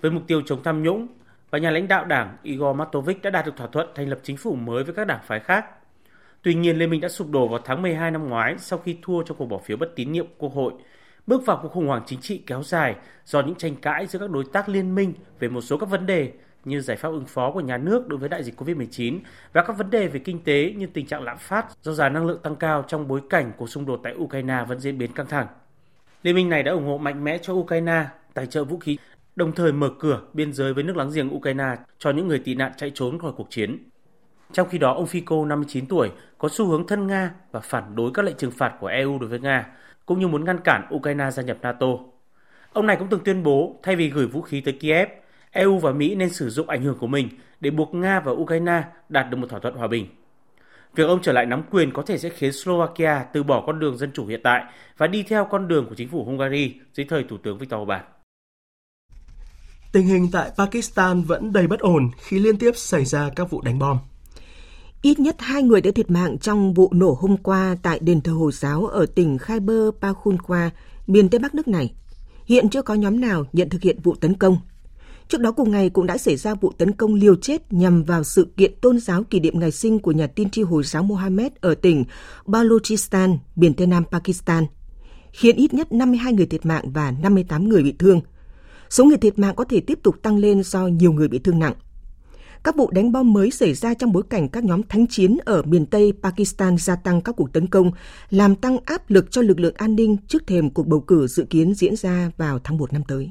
với 0.00 0.10
mục 0.10 0.22
tiêu 0.26 0.42
chống 0.46 0.62
tham 0.62 0.82
nhũng 0.82 1.06
và 1.50 1.58
nhà 1.58 1.70
lãnh 1.70 1.88
đạo 1.88 2.04
đảng 2.04 2.36
Igor 2.42 2.76
Matovic 2.76 3.22
đã 3.22 3.30
đạt 3.30 3.46
được 3.46 3.56
thỏa 3.56 3.66
thuận 3.66 3.88
thành 3.94 4.08
lập 4.08 4.18
chính 4.22 4.36
phủ 4.36 4.54
mới 4.54 4.84
với 4.84 4.94
các 4.94 5.06
đảng 5.06 5.20
phái 5.26 5.40
khác. 5.40 5.64
Tuy 6.42 6.54
nhiên, 6.54 6.78
Liên 6.78 6.90
minh 6.90 7.00
đã 7.00 7.08
sụp 7.08 7.30
đổ 7.30 7.48
vào 7.48 7.60
tháng 7.64 7.82
12 7.82 8.10
năm 8.10 8.28
ngoái 8.28 8.54
sau 8.58 8.78
khi 8.78 8.96
thua 9.02 9.22
trong 9.22 9.36
cuộc 9.36 9.46
bỏ 9.46 9.58
phiếu 9.58 9.76
bất 9.76 9.96
tín 9.96 10.12
nhiệm 10.12 10.26
Quốc 10.38 10.52
hội, 10.54 10.72
bước 11.26 11.46
vào 11.46 11.58
cuộc 11.62 11.72
khủng 11.72 11.86
hoảng 11.86 12.02
chính 12.06 12.20
trị 12.20 12.42
kéo 12.46 12.62
dài 12.62 12.96
do 13.24 13.42
những 13.42 13.54
tranh 13.54 13.76
cãi 13.76 14.06
giữa 14.06 14.18
các 14.18 14.30
đối 14.30 14.44
tác 14.52 14.68
liên 14.68 14.94
minh 14.94 15.14
về 15.38 15.48
một 15.48 15.60
số 15.60 15.76
các 15.76 15.88
vấn 15.88 16.06
đề 16.06 16.32
như 16.64 16.80
giải 16.80 16.96
pháp 16.96 17.08
ứng 17.08 17.26
phó 17.26 17.50
của 17.50 17.60
nhà 17.60 17.76
nước 17.76 18.08
đối 18.08 18.18
với 18.18 18.28
đại 18.28 18.44
dịch 18.44 18.60
COVID-19 18.60 19.18
và 19.52 19.62
các 19.62 19.78
vấn 19.78 19.90
đề 19.90 20.08
về 20.08 20.20
kinh 20.20 20.44
tế 20.44 20.74
như 20.76 20.86
tình 20.86 21.06
trạng 21.06 21.22
lạm 21.22 21.38
phát 21.38 21.66
do 21.82 21.92
giá 21.92 22.08
năng 22.08 22.26
lượng 22.26 22.40
tăng 22.42 22.56
cao 22.56 22.84
trong 22.88 23.08
bối 23.08 23.20
cảnh 23.30 23.52
cuộc 23.56 23.70
xung 23.70 23.86
đột 23.86 24.00
tại 24.04 24.14
Ukraine 24.14 24.64
vẫn 24.68 24.80
diễn 24.80 24.98
biến 24.98 25.12
căng 25.12 25.26
thẳng. 25.26 25.46
Liên 26.22 26.34
minh 26.34 26.48
này 26.48 26.62
đã 26.62 26.72
ủng 26.72 26.86
hộ 26.86 26.98
mạnh 26.98 27.24
mẽ 27.24 27.38
cho 27.38 27.52
Ukraine, 27.52 28.04
tài 28.34 28.46
trợ 28.46 28.64
vũ 28.64 28.78
khí 28.78 28.98
đồng 29.36 29.52
thời 29.52 29.72
mở 29.72 29.90
cửa 29.98 30.20
biên 30.32 30.52
giới 30.52 30.74
với 30.74 30.84
nước 30.84 30.96
láng 30.96 31.10
giềng 31.14 31.34
Ukraine 31.36 31.76
cho 31.98 32.10
những 32.10 32.28
người 32.28 32.38
tị 32.38 32.54
nạn 32.54 32.72
chạy 32.76 32.90
trốn 32.94 33.18
khỏi 33.18 33.32
cuộc 33.36 33.50
chiến. 33.50 33.90
Trong 34.52 34.68
khi 34.68 34.78
đó, 34.78 34.94
ông 34.94 35.04
Fico, 35.04 35.46
59 35.46 35.86
tuổi, 35.86 36.10
có 36.38 36.48
xu 36.48 36.66
hướng 36.66 36.86
thân 36.86 37.06
Nga 37.06 37.34
và 37.52 37.60
phản 37.60 37.96
đối 37.96 38.10
các 38.14 38.24
lệnh 38.24 38.36
trừng 38.36 38.50
phạt 38.50 38.72
của 38.80 38.86
EU 38.86 39.18
đối 39.18 39.28
với 39.28 39.40
Nga, 39.40 39.66
cũng 40.06 40.20
như 40.20 40.28
muốn 40.28 40.44
ngăn 40.44 40.58
cản 40.64 40.88
Ukraine 40.94 41.30
gia 41.30 41.42
nhập 41.42 41.58
NATO. 41.62 41.86
Ông 42.72 42.86
này 42.86 42.96
cũng 42.96 43.08
từng 43.10 43.20
tuyên 43.24 43.42
bố 43.42 43.80
thay 43.82 43.96
vì 43.96 44.10
gửi 44.10 44.26
vũ 44.26 44.42
khí 44.42 44.60
tới 44.60 44.74
Kiev, 44.80 45.08
EU 45.50 45.78
và 45.78 45.92
Mỹ 45.92 46.14
nên 46.14 46.30
sử 46.30 46.50
dụng 46.50 46.68
ảnh 46.68 46.82
hưởng 46.82 46.98
của 46.98 47.06
mình 47.06 47.28
để 47.60 47.70
buộc 47.70 47.94
Nga 47.94 48.20
và 48.20 48.32
Ukraine 48.32 48.82
đạt 49.08 49.30
được 49.30 49.36
một 49.36 49.46
thỏa 49.50 49.60
thuận 49.60 49.74
hòa 49.74 49.88
bình. 49.88 50.06
Việc 50.94 51.04
ông 51.04 51.22
trở 51.22 51.32
lại 51.32 51.46
nắm 51.46 51.62
quyền 51.70 51.92
có 51.92 52.02
thể 52.02 52.18
sẽ 52.18 52.28
khiến 52.28 52.52
Slovakia 52.52 53.24
từ 53.32 53.42
bỏ 53.42 53.64
con 53.66 53.78
đường 53.80 53.98
dân 53.98 54.10
chủ 54.14 54.26
hiện 54.26 54.40
tại 54.44 54.64
và 54.96 55.06
đi 55.06 55.22
theo 55.22 55.46
con 55.50 55.68
đường 55.68 55.86
của 55.88 55.94
chính 55.94 56.08
phủ 56.08 56.24
Hungary 56.24 56.74
dưới 56.94 57.06
thời 57.08 57.24
Thủ 57.24 57.36
tướng 57.42 57.58
Viktor 57.58 57.80
Orbán. 57.80 58.04
Tình 59.92 60.06
hình 60.06 60.28
tại 60.32 60.50
Pakistan 60.58 61.22
vẫn 61.22 61.52
đầy 61.52 61.66
bất 61.66 61.80
ổn 61.80 62.10
khi 62.18 62.38
liên 62.38 62.56
tiếp 62.56 62.72
xảy 62.74 63.04
ra 63.04 63.30
các 63.36 63.50
vụ 63.50 63.60
đánh 63.60 63.78
bom. 63.78 63.98
Ít 65.02 65.20
nhất 65.20 65.36
hai 65.38 65.62
người 65.62 65.80
đã 65.80 65.90
thiệt 65.94 66.10
mạng 66.10 66.38
trong 66.38 66.74
vụ 66.74 66.88
nổ 66.92 67.18
hôm 67.20 67.36
qua 67.36 67.76
tại 67.82 67.98
đền 68.02 68.20
thờ 68.20 68.32
Hồi 68.32 68.52
giáo 68.52 68.86
ở 68.86 69.06
tỉnh 69.06 69.38
Khyber 69.38 69.88
Pakhtunkhwa, 70.00 70.70
miền 71.06 71.28
Tây 71.28 71.38
Bắc 71.38 71.54
nước 71.54 71.68
này. 71.68 71.94
Hiện 72.44 72.68
chưa 72.68 72.82
có 72.82 72.94
nhóm 72.94 73.20
nào 73.20 73.44
nhận 73.52 73.68
thực 73.68 73.82
hiện 73.82 74.00
vụ 74.02 74.14
tấn 74.14 74.34
công. 74.34 74.56
Trước 75.30 75.40
đó 75.40 75.52
cùng 75.52 75.70
ngày 75.70 75.90
cũng 75.90 76.06
đã 76.06 76.18
xảy 76.18 76.36
ra 76.36 76.54
vụ 76.54 76.72
tấn 76.78 76.92
công 76.92 77.14
liều 77.14 77.36
chết 77.36 77.72
nhằm 77.72 78.04
vào 78.04 78.24
sự 78.24 78.48
kiện 78.56 78.72
tôn 78.80 79.00
giáo 79.00 79.22
kỷ 79.22 79.40
niệm 79.40 79.60
ngày 79.60 79.70
sinh 79.70 79.98
của 79.98 80.12
nhà 80.12 80.26
tiên 80.26 80.50
tri 80.50 80.62
Hồi 80.62 80.82
giáo 80.82 81.02
Mohammed 81.02 81.52
ở 81.60 81.74
tỉnh 81.74 82.04
Balochistan, 82.46 83.38
miền 83.56 83.74
Tây 83.74 83.86
Nam 83.86 84.04
Pakistan, 84.10 84.66
khiến 85.32 85.56
ít 85.56 85.74
nhất 85.74 85.92
52 85.92 86.32
người 86.32 86.46
thiệt 86.46 86.66
mạng 86.66 86.92
và 86.92 87.10
58 87.10 87.68
người 87.68 87.82
bị 87.82 87.92
thương– 87.98 88.20
Số 88.90 89.04
người 89.04 89.16
thiệt 89.16 89.38
mạng 89.38 89.54
có 89.56 89.64
thể 89.64 89.80
tiếp 89.80 89.98
tục 90.02 90.22
tăng 90.22 90.36
lên 90.36 90.62
do 90.62 90.86
nhiều 90.86 91.12
người 91.12 91.28
bị 91.28 91.38
thương 91.38 91.58
nặng. 91.58 91.74
Các 92.62 92.76
vụ 92.76 92.90
đánh 92.90 93.12
bom 93.12 93.32
mới 93.32 93.50
xảy 93.50 93.74
ra 93.74 93.94
trong 93.94 94.12
bối 94.12 94.22
cảnh 94.30 94.48
các 94.48 94.64
nhóm 94.64 94.82
thánh 94.82 95.06
chiến 95.06 95.38
ở 95.44 95.62
miền 95.62 95.86
Tây 95.86 96.12
Pakistan 96.22 96.76
gia 96.76 96.96
tăng 96.96 97.20
các 97.20 97.36
cuộc 97.36 97.52
tấn 97.52 97.66
công, 97.66 97.90
làm 98.30 98.56
tăng 98.56 98.78
áp 98.84 99.10
lực 99.10 99.30
cho 99.30 99.42
lực 99.42 99.60
lượng 99.60 99.74
an 99.76 99.96
ninh 99.96 100.16
trước 100.28 100.46
thềm 100.46 100.70
cuộc 100.70 100.86
bầu 100.86 101.00
cử 101.00 101.26
dự 101.26 101.44
kiến 101.50 101.74
diễn 101.74 101.96
ra 101.96 102.30
vào 102.36 102.58
tháng 102.64 102.78
1 102.78 102.92
năm 102.92 103.02
tới. 103.08 103.30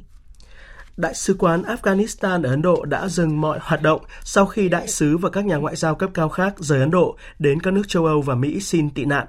Đại 0.99 1.13
sứ 1.13 1.33
quán 1.33 1.63
Afghanistan 1.63 2.43
ở 2.43 2.49
Ấn 2.49 2.61
Độ 2.61 2.85
đã 2.85 3.07
dừng 3.07 3.41
mọi 3.41 3.59
hoạt 3.61 3.81
động 3.81 4.01
sau 4.23 4.45
khi 4.45 4.69
đại 4.69 4.87
sứ 4.87 5.17
và 5.17 5.29
các 5.29 5.45
nhà 5.45 5.55
ngoại 5.55 5.75
giao 5.75 5.95
cấp 5.95 6.09
cao 6.13 6.29
khác 6.29 6.53
rời 6.57 6.79
Ấn 6.79 6.91
Độ 6.91 7.17
đến 7.39 7.59
các 7.59 7.73
nước 7.73 7.87
châu 7.87 8.05
Âu 8.05 8.21
và 8.21 8.35
Mỹ 8.35 8.59
xin 8.59 8.89
tị 8.89 9.05
nạn. 9.05 9.27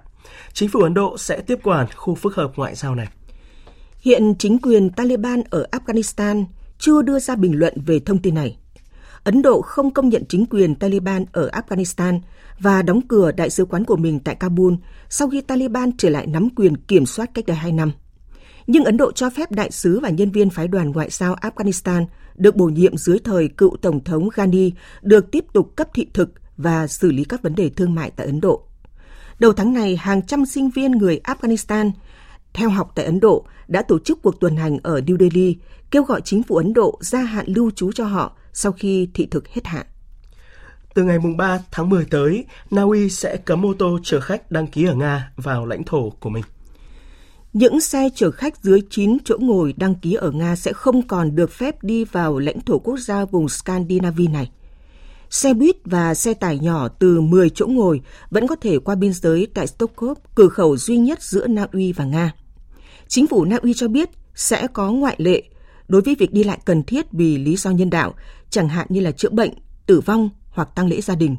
Chính 0.52 0.68
phủ 0.68 0.80
Ấn 0.80 0.94
Độ 0.94 1.18
sẽ 1.18 1.40
tiếp 1.40 1.58
quản 1.62 1.86
khu 1.96 2.14
phức 2.14 2.34
hợp 2.34 2.52
ngoại 2.56 2.74
giao 2.74 2.94
này. 2.94 3.06
Hiện 4.00 4.34
chính 4.38 4.58
quyền 4.58 4.90
Taliban 4.90 5.42
ở 5.50 5.66
Afghanistan 5.72 6.44
chưa 6.78 7.02
đưa 7.02 7.18
ra 7.18 7.36
bình 7.36 7.58
luận 7.58 7.74
về 7.86 8.00
thông 8.00 8.18
tin 8.18 8.34
này. 8.34 8.56
Ấn 9.24 9.42
Độ 9.42 9.60
không 9.60 9.90
công 9.90 10.08
nhận 10.08 10.24
chính 10.28 10.46
quyền 10.46 10.74
Taliban 10.74 11.24
ở 11.32 11.50
Afghanistan 11.52 12.20
và 12.58 12.82
đóng 12.82 13.00
cửa 13.08 13.32
đại 13.32 13.50
sứ 13.50 13.64
quán 13.64 13.84
của 13.84 13.96
mình 13.96 14.20
tại 14.20 14.34
Kabul 14.34 14.74
sau 15.08 15.28
khi 15.30 15.40
Taliban 15.40 15.90
trở 15.98 16.10
lại 16.10 16.26
nắm 16.26 16.48
quyền 16.56 16.76
kiểm 16.76 17.06
soát 17.06 17.30
cách 17.34 17.46
đây 17.46 17.56
2 17.56 17.72
năm. 17.72 17.92
Nhưng 18.72 18.84
Ấn 18.84 18.96
Độ 18.96 19.12
cho 19.12 19.30
phép 19.30 19.52
đại 19.52 19.70
sứ 19.70 20.00
và 20.00 20.10
nhân 20.10 20.30
viên 20.30 20.50
phái 20.50 20.68
đoàn 20.68 20.90
ngoại 20.90 21.10
giao 21.10 21.34
Afghanistan 21.34 22.06
được 22.34 22.56
bổ 22.56 22.64
nhiệm 22.64 22.96
dưới 22.96 23.18
thời 23.24 23.48
cựu 23.48 23.76
Tổng 23.82 24.04
thống 24.04 24.28
Ghani 24.34 24.70
được 25.02 25.30
tiếp 25.30 25.44
tục 25.52 25.72
cấp 25.76 25.88
thị 25.94 26.06
thực 26.14 26.30
và 26.56 26.86
xử 26.86 27.12
lý 27.12 27.24
các 27.24 27.42
vấn 27.42 27.54
đề 27.54 27.68
thương 27.68 27.94
mại 27.94 28.10
tại 28.10 28.26
Ấn 28.26 28.40
Độ. 28.40 28.62
Đầu 29.38 29.52
tháng 29.52 29.74
này, 29.74 29.96
hàng 29.96 30.26
trăm 30.26 30.46
sinh 30.46 30.70
viên 30.70 30.92
người 30.92 31.20
Afghanistan 31.24 31.90
theo 32.52 32.70
học 32.70 32.92
tại 32.94 33.04
Ấn 33.04 33.20
Độ 33.20 33.44
đã 33.68 33.82
tổ 33.82 33.98
chức 33.98 34.22
cuộc 34.22 34.40
tuần 34.40 34.56
hành 34.56 34.78
ở 34.82 35.00
New 35.00 35.18
Delhi 35.18 35.56
kêu 35.90 36.02
gọi 36.02 36.20
chính 36.24 36.42
phủ 36.42 36.56
Ấn 36.56 36.72
Độ 36.72 36.98
gia 37.00 37.20
hạn 37.20 37.46
lưu 37.48 37.70
trú 37.70 37.92
cho 37.92 38.04
họ 38.04 38.36
sau 38.52 38.72
khi 38.72 39.08
thị 39.14 39.28
thực 39.30 39.48
hết 39.48 39.66
hạn. 39.66 39.86
Từ 40.94 41.02
ngày 41.02 41.18
3 41.36 41.60
tháng 41.70 41.88
10 41.88 42.04
tới, 42.04 42.44
Na 42.70 42.82
Uy 42.82 43.10
sẽ 43.10 43.36
cấm 43.36 43.66
ô 43.66 43.74
tô 43.78 43.98
chở 44.02 44.20
khách 44.20 44.50
đăng 44.50 44.66
ký 44.66 44.84
ở 44.84 44.94
Nga 44.94 45.32
vào 45.36 45.66
lãnh 45.66 45.84
thổ 45.84 46.10
của 46.10 46.30
mình. 46.30 46.44
Những 47.52 47.80
xe 47.80 48.08
chở 48.14 48.30
khách 48.30 48.62
dưới 48.62 48.80
9 48.90 49.16
chỗ 49.24 49.36
ngồi 49.40 49.74
đăng 49.76 49.94
ký 49.94 50.14
ở 50.14 50.30
Nga 50.30 50.56
sẽ 50.56 50.72
không 50.72 51.02
còn 51.06 51.34
được 51.34 51.50
phép 51.50 51.82
đi 51.82 52.04
vào 52.04 52.38
lãnh 52.38 52.60
thổ 52.60 52.78
quốc 52.78 52.96
gia 52.96 53.24
vùng 53.24 53.48
Scandinavia 53.48 54.26
này. 54.26 54.50
Xe 55.30 55.54
buýt 55.54 55.76
và 55.84 56.14
xe 56.14 56.34
tải 56.34 56.58
nhỏ 56.58 56.88
từ 56.88 57.20
10 57.20 57.50
chỗ 57.50 57.66
ngồi 57.66 58.00
vẫn 58.30 58.46
có 58.46 58.56
thể 58.56 58.78
qua 58.78 58.94
biên 58.94 59.12
giới 59.12 59.46
tại 59.54 59.66
Stockholm, 59.66 60.14
cửa 60.34 60.48
khẩu 60.48 60.76
duy 60.76 60.96
nhất 60.96 61.22
giữa 61.22 61.46
Na 61.46 61.66
Uy 61.72 61.92
và 61.92 62.04
Nga. 62.04 62.34
Chính 63.08 63.26
phủ 63.26 63.44
Na 63.44 63.56
Uy 63.62 63.74
cho 63.74 63.88
biết 63.88 64.08
sẽ 64.34 64.66
có 64.66 64.92
ngoại 64.92 65.16
lệ 65.18 65.42
đối 65.88 66.02
với 66.02 66.14
việc 66.14 66.32
đi 66.32 66.44
lại 66.44 66.58
cần 66.64 66.82
thiết 66.82 67.12
vì 67.12 67.38
lý 67.38 67.56
do 67.56 67.70
nhân 67.70 67.90
đạo, 67.90 68.14
chẳng 68.50 68.68
hạn 68.68 68.86
như 68.90 69.00
là 69.00 69.12
chữa 69.12 69.30
bệnh, 69.30 69.50
tử 69.86 70.00
vong 70.00 70.30
hoặc 70.50 70.68
tăng 70.74 70.88
lễ 70.88 71.00
gia 71.00 71.14
đình. 71.14 71.36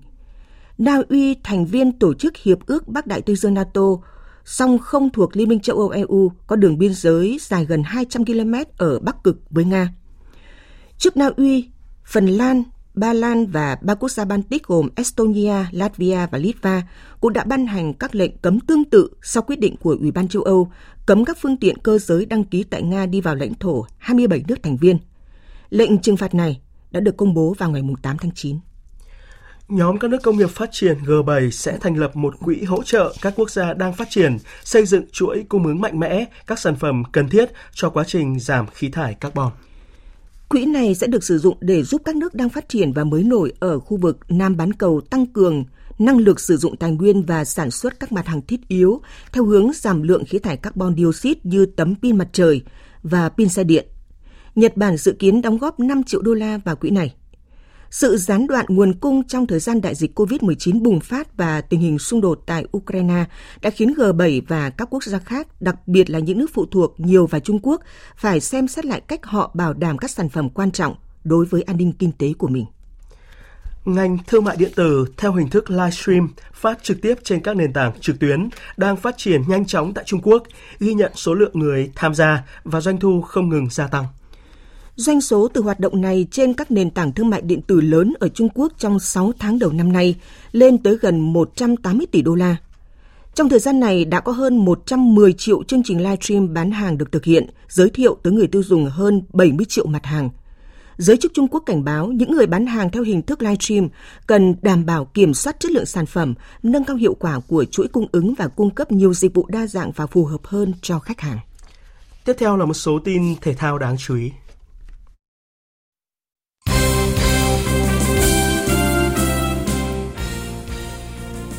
Na 0.78 1.02
Uy, 1.10 1.36
thành 1.43 1.65
viên 1.65 2.00
tổ 2.00 2.13
chức 2.13 2.38
Hiệp 2.38 2.65
ước 2.65 2.88
Bắc 2.88 3.08
Đại 3.08 3.21
Tây 3.21 3.36
Dương 3.36 3.54
NATO, 3.54 3.82
song 4.51 4.77
không 4.77 5.09
thuộc 5.09 5.37
Liên 5.37 5.49
minh 5.49 5.59
châu 5.59 5.77
Âu 5.77 5.89
EU, 5.89 6.31
có 6.47 6.55
đường 6.55 6.77
biên 6.77 6.93
giới 6.93 7.37
dài 7.41 7.65
gần 7.65 7.83
200 7.83 8.25
km 8.25 8.53
ở 8.77 8.99
Bắc 8.99 9.23
Cực 9.23 9.37
với 9.49 9.65
Nga. 9.65 9.93
Trước 10.97 11.17
Na 11.17 11.29
Uy, 11.37 11.69
Phần 12.05 12.27
Lan, 12.27 12.63
Ba 12.93 13.13
Lan 13.13 13.45
và 13.45 13.77
ba 13.81 13.95
quốc 13.95 14.09
gia 14.09 14.25
Baltic 14.25 14.63
gồm 14.63 14.89
Estonia, 14.95 15.55
Latvia 15.71 16.27
và 16.31 16.37
Litva 16.37 16.83
cũng 17.21 17.33
đã 17.33 17.43
ban 17.43 17.65
hành 17.65 17.93
các 17.93 18.15
lệnh 18.15 18.37
cấm 18.37 18.59
tương 18.59 18.85
tự 18.85 19.09
sau 19.21 19.43
quyết 19.43 19.59
định 19.59 19.75
của 19.77 19.97
Ủy 19.99 20.11
ban 20.11 20.27
châu 20.27 20.41
Âu 20.43 20.71
cấm 21.05 21.25
các 21.25 21.37
phương 21.41 21.57
tiện 21.57 21.77
cơ 21.77 21.97
giới 21.97 22.25
đăng 22.25 22.43
ký 22.43 22.63
tại 22.63 22.83
Nga 22.83 23.05
đi 23.05 23.21
vào 23.21 23.35
lãnh 23.35 23.53
thổ 23.53 23.85
27 23.97 24.43
nước 24.47 24.63
thành 24.63 24.77
viên. 24.77 24.97
Lệnh 25.69 25.97
trừng 25.97 26.17
phạt 26.17 26.33
này 26.33 26.61
đã 26.91 26.99
được 26.99 27.17
công 27.17 27.33
bố 27.33 27.55
vào 27.57 27.71
ngày 27.71 27.81
8 28.01 28.17
tháng 28.17 28.31
9. 28.35 28.57
Nhóm 29.71 29.99
các 29.99 30.12
nước 30.12 30.17
công 30.23 30.38
nghiệp 30.38 30.49
phát 30.49 30.69
triển 30.71 30.97
G7 31.05 31.49
sẽ 31.49 31.77
thành 31.81 31.95
lập 31.95 32.15
một 32.15 32.39
quỹ 32.39 32.63
hỗ 32.63 32.84
trợ 32.84 33.13
các 33.21 33.34
quốc 33.36 33.51
gia 33.51 33.73
đang 33.73 33.93
phát 33.93 34.10
triển, 34.10 34.38
xây 34.63 34.86
dựng 34.86 35.05
chuỗi 35.12 35.45
cung 35.49 35.65
ứng 35.65 35.81
mạnh 35.81 35.99
mẽ 35.99 36.25
các 36.47 36.60
sản 36.60 36.75
phẩm 36.75 37.03
cần 37.12 37.29
thiết 37.29 37.51
cho 37.73 37.89
quá 37.89 38.03
trình 38.07 38.39
giảm 38.39 38.67
khí 38.73 38.89
thải 38.89 39.13
carbon. 39.13 39.51
Quỹ 40.49 40.65
này 40.65 40.95
sẽ 40.95 41.07
được 41.07 41.23
sử 41.23 41.38
dụng 41.38 41.57
để 41.60 41.84
giúp 41.84 42.01
các 42.05 42.15
nước 42.15 42.34
đang 42.34 42.49
phát 42.49 42.69
triển 42.69 42.93
và 42.93 43.03
mới 43.03 43.23
nổi 43.23 43.53
ở 43.60 43.79
khu 43.79 43.97
vực 43.97 44.17
Nam 44.29 44.57
bán 44.57 44.73
cầu 44.73 45.01
tăng 45.10 45.25
cường 45.25 45.65
năng 45.99 46.17
lực 46.17 46.39
sử 46.39 46.57
dụng 46.57 46.77
tài 46.77 46.91
nguyên 46.91 47.23
và 47.23 47.45
sản 47.45 47.71
xuất 47.71 47.99
các 47.99 48.12
mặt 48.12 48.27
hàng 48.27 48.41
thiết 48.41 48.67
yếu 48.67 49.01
theo 49.31 49.45
hướng 49.45 49.71
giảm 49.73 50.01
lượng 50.03 50.25
khí 50.25 50.39
thải 50.39 50.57
carbon 50.57 50.95
dioxide 50.97 51.39
như 51.43 51.65
tấm 51.65 51.95
pin 51.95 52.17
mặt 52.17 52.27
trời 52.34 52.62
và 53.03 53.29
pin 53.29 53.49
xe 53.49 53.63
điện. 53.63 53.86
Nhật 54.55 54.77
Bản 54.77 54.97
dự 54.97 55.12
kiến 55.19 55.41
đóng 55.41 55.57
góp 55.57 55.79
5 55.79 56.03
triệu 56.03 56.21
đô 56.21 56.34
la 56.34 56.60
vào 56.65 56.75
quỹ 56.75 56.89
này. 56.89 57.13
Sự 57.91 58.17
gián 58.17 58.47
đoạn 58.47 58.65
nguồn 58.69 58.93
cung 58.93 59.23
trong 59.27 59.47
thời 59.47 59.60
gian 59.60 59.82
đại 59.82 59.95
dịch 59.95 60.19
COVID-19 60.19 60.84
bùng 60.84 60.99
phát 60.99 61.38
và 61.38 61.62
tình 61.62 61.80
hình 61.80 61.99
xung 61.99 62.21
đột 62.21 62.43
tại 62.45 62.65
Ukraine 62.77 63.25
đã 63.62 63.69
khiến 63.69 63.93
G7 63.93 64.41
và 64.47 64.69
các 64.69 64.88
quốc 64.91 65.04
gia 65.04 65.19
khác, 65.19 65.47
đặc 65.62 65.88
biệt 65.88 66.10
là 66.10 66.19
những 66.19 66.38
nước 66.38 66.49
phụ 66.54 66.65
thuộc 66.65 66.99
nhiều 66.99 67.27
vào 67.27 67.41
Trung 67.41 67.60
Quốc, 67.63 67.82
phải 68.17 68.39
xem 68.39 68.67
xét 68.67 68.86
lại 68.86 69.01
cách 69.01 69.25
họ 69.25 69.51
bảo 69.54 69.73
đảm 69.73 69.97
các 69.97 70.12
sản 70.12 70.30
phẩm 70.30 70.49
quan 70.49 70.71
trọng 70.71 70.95
đối 71.23 71.45
với 71.45 71.62
an 71.62 71.77
ninh 71.77 71.93
kinh 71.99 72.12
tế 72.12 72.34
của 72.38 72.47
mình. 72.47 72.65
Ngành 73.86 74.17
thương 74.27 74.43
mại 74.43 74.58
điện 74.58 74.71
tử 74.75 75.06
theo 75.17 75.34
hình 75.34 75.49
thức 75.49 75.71
livestream 75.71 76.30
phát 76.54 76.84
trực 76.84 77.01
tiếp 77.01 77.15
trên 77.23 77.41
các 77.41 77.56
nền 77.56 77.73
tảng 77.73 77.99
trực 77.99 78.19
tuyến 78.19 78.49
đang 78.77 78.97
phát 78.97 79.17
triển 79.17 79.41
nhanh 79.47 79.65
chóng 79.65 79.93
tại 79.93 80.04
Trung 80.08 80.21
Quốc, 80.23 80.43
ghi 80.80 80.93
nhận 80.93 81.12
số 81.15 81.34
lượng 81.34 81.51
người 81.54 81.91
tham 81.95 82.15
gia 82.15 82.43
và 82.63 82.82
doanh 82.82 82.99
thu 82.99 83.21
không 83.21 83.49
ngừng 83.49 83.69
gia 83.69 83.88
tăng. 83.88 84.06
Doanh 84.95 85.21
số 85.21 85.47
từ 85.47 85.62
hoạt 85.62 85.80
động 85.80 86.01
này 86.01 86.27
trên 86.32 86.54
các 86.54 86.71
nền 86.71 86.89
tảng 86.89 87.12
thương 87.12 87.30
mại 87.30 87.41
điện 87.41 87.62
tử 87.62 87.82
lớn 87.82 88.13
ở 88.19 88.27
Trung 88.27 88.49
Quốc 88.56 88.73
trong 88.77 88.99
6 88.99 89.32
tháng 89.39 89.60
đầu 89.60 89.71
năm 89.71 89.91
nay 89.91 90.15
lên 90.51 90.77
tới 90.77 90.97
gần 91.01 91.19
180 91.19 92.08
tỷ 92.12 92.21
đô 92.21 92.36
la. 92.36 92.56
Trong 93.36 93.49
thời 93.49 93.60
gian 93.60 93.80
này 93.80 94.06
đã 94.06 94.19
có 94.19 94.32
hơn 94.32 94.65
110 94.65 95.34
triệu 95.34 95.63
chương 95.63 95.84
trình 95.84 95.97
livestream 95.97 96.54
bán 96.54 96.71
hàng 96.71 96.97
được 96.97 97.12
thực 97.12 97.25
hiện, 97.25 97.49
giới 97.67 97.89
thiệu 97.89 98.17
tới 98.23 98.34
người 98.34 98.47
tiêu 98.47 98.63
dùng 98.63 98.86
hơn 98.86 99.21
70 99.34 99.65
triệu 99.69 99.86
mặt 99.86 100.06
hàng. 100.06 100.30
Giới 100.97 101.17
chức 101.17 101.32
Trung 101.34 101.47
Quốc 101.47 101.63
cảnh 101.65 101.84
báo 101.84 102.08
những 102.08 102.32
người 102.32 102.47
bán 102.47 102.65
hàng 102.65 102.89
theo 102.89 103.04
hình 103.04 103.21
thức 103.21 103.41
livestream 103.41 103.89
cần 104.27 104.56
đảm 104.62 104.86
bảo 104.86 105.06
kiểm 105.06 105.34
soát 105.34 105.60
chất 105.60 105.71
lượng 105.71 105.86
sản 105.86 106.06
phẩm, 106.06 106.34
nâng 106.63 106.84
cao 106.84 106.95
hiệu 106.95 107.13
quả 107.19 107.39
của 107.47 107.65
chuỗi 107.65 107.88
cung 107.88 108.08
ứng 108.12 108.34
và 108.34 108.47
cung 108.47 108.69
cấp 108.69 108.91
nhiều 108.91 109.13
dịch 109.13 109.34
vụ 109.34 109.45
đa 109.49 109.67
dạng 109.67 109.91
và 109.91 110.08
phù 110.08 110.25
hợp 110.25 110.41
hơn 110.43 110.73
cho 110.82 110.99
khách 110.99 111.21
hàng. 111.21 111.39
Tiếp 112.25 112.34
theo 112.38 112.58
là 112.58 112.65
một 112.65 112.73
số 112.73 112.99
tin 112.99 113.36
thể 113.41 113.54
thao 113.54 113.77
đáng 113.77 113.95
chú 113.97 114.15
ý. 114.15 114.32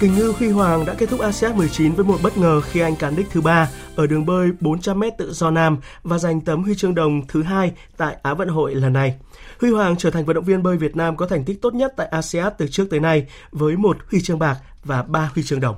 Kình 0.02 0.14
ngư 0.14 0.32
Huy 0.38 0.48
Hoàng 0.48 0.86
đã 0.86 0.94
kết 0.98 1.08
thúc 1.08 1.20
ASEAN 1.20 1.56
19 1.56 1.92
với 1.92 2.04
một 2.04 2.18
bất 2.22 2.38
ngờ 2.38 2.60
khi 2.60 2.80
anh 2.80 2.96
cán 2.96 3.16
đích 3.16 3.26
thứ 3.30 3.40
ba 3.40 3.68
ở 3.96 4.06
đường 4.06 4.26
bơi 4.26 4.50
400m 4.60 5.10
tự 5.18 5.32
do 5.32 5.50
nam 5.50 5.78
và 6.02 6.18
giành 6.18 6.40
tấm 6.40 6.62
huy 6.62 6.74
chương 6.74 6.94
đồng 6.94 7.26
thứ 7.26 7.42
hai 7.42 7.72
tại 7.96 8.16
Á 8.22 8.34
vận 8.34 8.48
hội 8.48 8.74
lần 8.74 8.92
này. 8.92 9.14
Huy 9.60 9.70
Hoàng 9.70 9.96
trở 9.98 10.10
thành 10.10 10.24
vận 10.24 10.34
động 10.34 10.44
viên 10.44 10.62
bơi 10.62 10.76
Việt 10.76 10.96
Nam 10.96 11.16
có 11.16 11.26
thành 11.26 11.44
tích 11.44 11.62
tốt 11.62 11.74
nhất 11.74 11.92
tại 11.96 12.06
ASEAN 12.06 12.52
từ 12.58 12.66
trước 12.70 12.90
tới 12.90 13.00
nay 13.00 13.26
với 13.50 13.76
một 13.76 13.96
huy 14.10 14.20
chương 14.20 14.38
bạc 14.38 14.56
và 14.84 15.02
ba 15.02 15.30
huy 15.34 15.42
chương 15.42 15.60
đồng. 15.60 15.76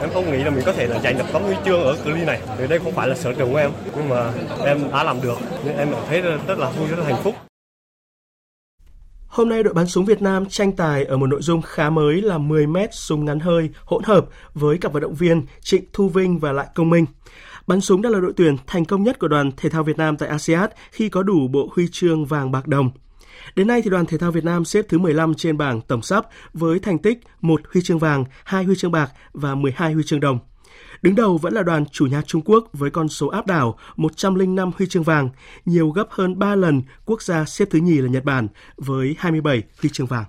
Em 0.00 0.10
không 0.14 0.30
nghĩ 0.30 0.38
là 0.38 0.50
mình 0.50 0.64
có 0.66 0.72
thể 0.72 0.86
là 0.86 1.00
giành 1.00 1.18
được 1.18 1.24
tấm 1.32 1.42
huy 1.42 1.54
chương 1.64 1.82
ở 1.82 1.96
cự 2.04 2.10
ly 2.10 2.24
này. 2.24 2.40
Vì 2.58 2.66
đây 2.66 2.78
không 2.78 2.92
phải 2.92 3.08
là 3.08 3.14
sở 3.14 3.32
trường 3.34 3.52
của 3.52 3.58
em, 3.58 3.70
nhưng 3.96 4.08
mà 4.08 4.32
em 4.64 4.90
đã 4.90 5.02
làm 5.02 5.20
được 5.22 5.38
nên 5.64 5.76
em 5.76 5.88
thấy 6.08 6.20
rất 6.20 6.58
là 6.58 6.70
vui, 6.70 6.88
rất 6.88 6.98
là 6.98 7.04
hạnh 7.04 7.22
phúc. 7.22 7.34
Hôm 9.32 9.48
nay 9.48 9.62
đội 9.62 9.74
bắn 9.74 9.86
súng 9.86 10.04
Việt 10.04 10.22
Nam 10.22 10.46
tranh 10.46 10.72
tài 10.72 11.04
ở 11.04 11.16
một 11.16 11.26
nội 11.26 11.42
dung 11.42 11.62
khá 11.62 11.90
mới 11.90 12.22
là 12.22 12.38
10 12.38 12.66
m 12.66 12.76
súng 12.90 13.24
ngắn 13.24 13.40
hơi 13.40 13.70
hỗn 13.84 14.02
hợp 14.04 14.26
với 14.54 14.78
cặp 14.78 14.92
vận 14.92 15.02
động 15.02 15.14
viên 15.14 15.42
Trịnh 15.60 15.84
Thu 15.92 16.08
Vinh 16.08 16.38
và 16.38 16.52
Lại 16.52 16.66
Công 16.74 16.90
Minh. 16.90 17.06
Bắn 17.66 17.80
súng 17.80 18.02
đã 18.02 18.10
là 18.10 18.20
đội 18.20 18.32
tuyển 18.36 18.56
thành 18.66 18.84
công 18.84 19.02
nhất 19.02 19.18
của 19.18 19.28
đoàn 19.28 19.50
thể 19.56 19.68
thao 19.68 19.82
Việt 19.82 19.98
Nam 19.98 20.16
tại 20.16 20.28
ASEAN 20.28 20.70
khi 20.90 21.08
có 21.08 21.22
đủ 21.22 21.48
bộ 21.48 21.68
huy 21.72 21.88
chương 21.92 22.24
vàng 22.24 22.50
bạc 22.52 22.66
đồng. 22.66 22.90
Đến 23.56 23.66
nay 23.66 23.82
thì 23.82 23.90
đoàn 23.90 24.06
thể 24.06 24.18
thao 24.18 24.30
Việt 24.30 24.44
Nam 24.44 24.64
xếp 24.64 24.84
thứ 24.88 24.98
15 24.98 25.34
trên 25.34 25.58
bảng 25.58 25.80
tổng 25.80 26.02
sắp 26.02 26.26
với 26.52 26.78
thành 26.78 26.98
tích 26.98 27.18
một 27.40 27.60
huy 27.72 27.82
chương 27.82 27.98
vàng, 27.98 28.24
hai 28.44 28.64
huy 28.64 28.74
chương 28.76 28.92
bạc 28.92 29.12
và 29.32 29.54
12 29.54 29.92
huy 29.92 30.02
chương 30.06 30.20
đồng. 30.20 30.38
Đứng 31.02 31.14
đầu 31.14 31.38
vẫn 31.38 31.54
là 31.54 31.62
đoàn 31.62 31.84
chủ 31.86 32.06
nhà 32.06 32.22
Trung 32.26 32.42
Quốc 32.44 32.68
với 32.72 32.90
con 32.90 33.08
số 33.08 33.28
áp 33.28 33.46
đảo 33.46 33.78
105 33.96 34.70
huy 34.76 34.86
chương 34.86 35.02
vàng, 35.02 35.28
nhiều 35.64 35.90
gấp 35.90 36.06
hơn 36.10 36.38
3 36.38 36.54
lần 36.54 36.82
quốc 37.04 37.22
gia 37.22 37.44
xếp 37.44 37.68
thứ 37.70 37.78
nhì 37.78 37.98
là 37.98 38.08
Nhật 38.08 38.24
Bản 38.24 38.48
với 38.76 39.16
27 39.18 39.62
huy 39.80 39.90
chương 39.92 40.06
vàng. 40.06 40.24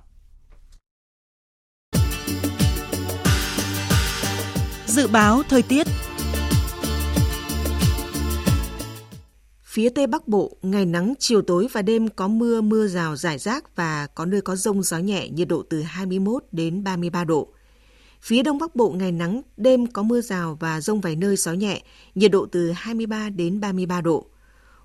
Dự 4.86 5.08
báo 5.08 5.44
thời 5.50 5.62
tiết 5.62 5.88
Phía 9.74 9.90
Tây 9.90 10.08
Bắc 10.08 10.28
Bộ, 10.28 10.58
ngày 10.62 10.86
nắng, 10.86 11.14
chiều 11.20 11.42
tối 11.42 11.68
và 11.72 11.82
đêm 11.82 12.08
có 12.10 12.28
mưa, 12.28 12.62
mưa 12.62 12.88
rào 12.88 13.16
rải 13.16 13.38
rác 13.38 13.76
và 13.76 14.08
có 14.16 14.26
nơi 14.26 14.42
có 14.42 14.56
rông 14.56 14.84
gió 14.84 14.98
nhẹ, 14.98 15.30
nhiệt 15.30 15.48
độ 15.48 15.64
từ 15.70 15.82
21 15.82 16.44
đến 16.52 16.84
33 16.84 17.24
độ. 17.24 17.54
Phía 18.26 18.44
Đông 18.44 18.58
Bắc 18.58 18.76
Bộ 18.76 18.90
ngày 18.90 19.12
nắng, 19.12 19.42
đêm 19.58 19.88
có 19.88 20.04
mưa 20.04 20.22
rào 20.22 20.58
và 20.60 20.82
rông 20.82 21.02
vài 21.02 21.16
nơi 21.16 21.36
gió 21.36 21.54
nhẹ, 21.54 21.82
nhiệt 22.16 22.32
độ 22.32 22.46
từ 22.52 22.72
23 22.72 23.30
đến 23.30 23.60
33 23.60 24.02
độ. 24.02 24.26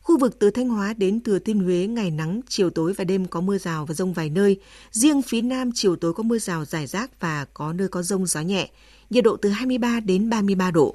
Khu 0.01 0.19
vực 0.19 0.39
từ 0.39 0.51
Thanh 0.51 0.69
Hóa 0.69 0.93
đến 0.93 1.21
Thừa 1.21 1.39
Thiên 1.39 1.59
Huế 1.59 1.87
ngày 1.87 2.11
nắng, 2.11 2.41
chiều 2.49 2.71
tối 2.71 2.93
và 2.93 3.05
đêm 3.05 3.27
có 3.27 3.41
mưa 3.41 3.59
rào 3.59 3.87
và 3.87 3.95
rông 3.95 4.13
vài 4.13 4.31
nơi. 4.31 4.61
Riêng 4.91 5.23
phía 5.23 5.43
Nam 5.43 5.71
chiều 5.75 5.97
tối 5.97 6.13
có 6.13 6.23
mưa 6.23 6.39
rào 6.39 6.65
rải 6.65 6.87
rác 6.87 7.21
và 7.21 7.45
có 7.55 7.73
nơi 7.73 7.89
có 7.89 8.03
rông 8.03 8.27
gió 8.27 8.41
nhẹ. 8.41 8.71
Nhiệt 9.11 9.25
độ 9.25 9.37
từ 9.37 9.49
23 9.49 10.01
đến 10.01 10.31
33 10.31 10.71
độ. 10.71 10.95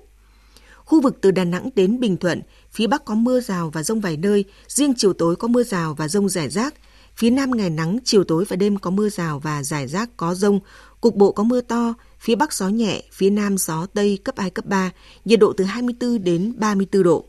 Khu 0.86 1.02
vực 1.02 1.18
từ 1.22 1.32
Đà 1.32 1.44
Nẵng 1.44 1.70
đến 1.76 2.00
Bình 2.00 2.18
Thuận, 2.18 2.42
phía 2.72 2.88
Bắc 2.88 3.06
có 3.06 3.16
mưa 3.16 3.40
rào 3.40 3.70
và 3.70 3.84
rông 3.84 4.00
vài 4.00 4.18
nơi, 4.18 4.46
riêng 4.68 4.94
chiều 4.98 5.14
tối 5.14 5.36
có 5.36 5.48
mưa 5.48 5.64
rào 5.64 5.94
và 5.94 6.08
rông 6.08 6.30
rải 6.30 6.50
rác. 6.50 6.74
Phía 7.16 7.30
Nam 7.30 7.52
ngày 7.52 7.70
nắng, 7.70 7.98
chiều 8.04 8.24
tối 8.24 8.46
và 8.50 8.56
đêm 8.56 8.78
có 8.78 8.90
mưa 8.90 9.10
rào 9.10 9.40
và 9.40 9.64
rải 9.64 9.88
rác 9.88 10.10
có 10.18 10.36
rông, 10.36 10.60
cục 11.04 11.16
bộ 11.16 11.32
có 11.32 11.44
mưa 11.44 11.62
to, 11.62 11.94
phía 12.20 12.36
Bắc 12.36 12.54
gió 12.54 12.68
nhẹ, 12.68 13.04
phía 13.12 13.30
Nam 13.30 13.58
gió 13.58 13.86
Tây 13.94 14.20
cấp 14.24 14.36
2, 14.38 14.50
cấp 14.50 14.66
3, 14.66 14.92
nhiệt 15.26 15.40
độ 15.40 15.54
từ 15.58 15.64
24 15.64 16.24
đến 16.24 16.54
34 16.58 17.04
độ. 17.04 17.26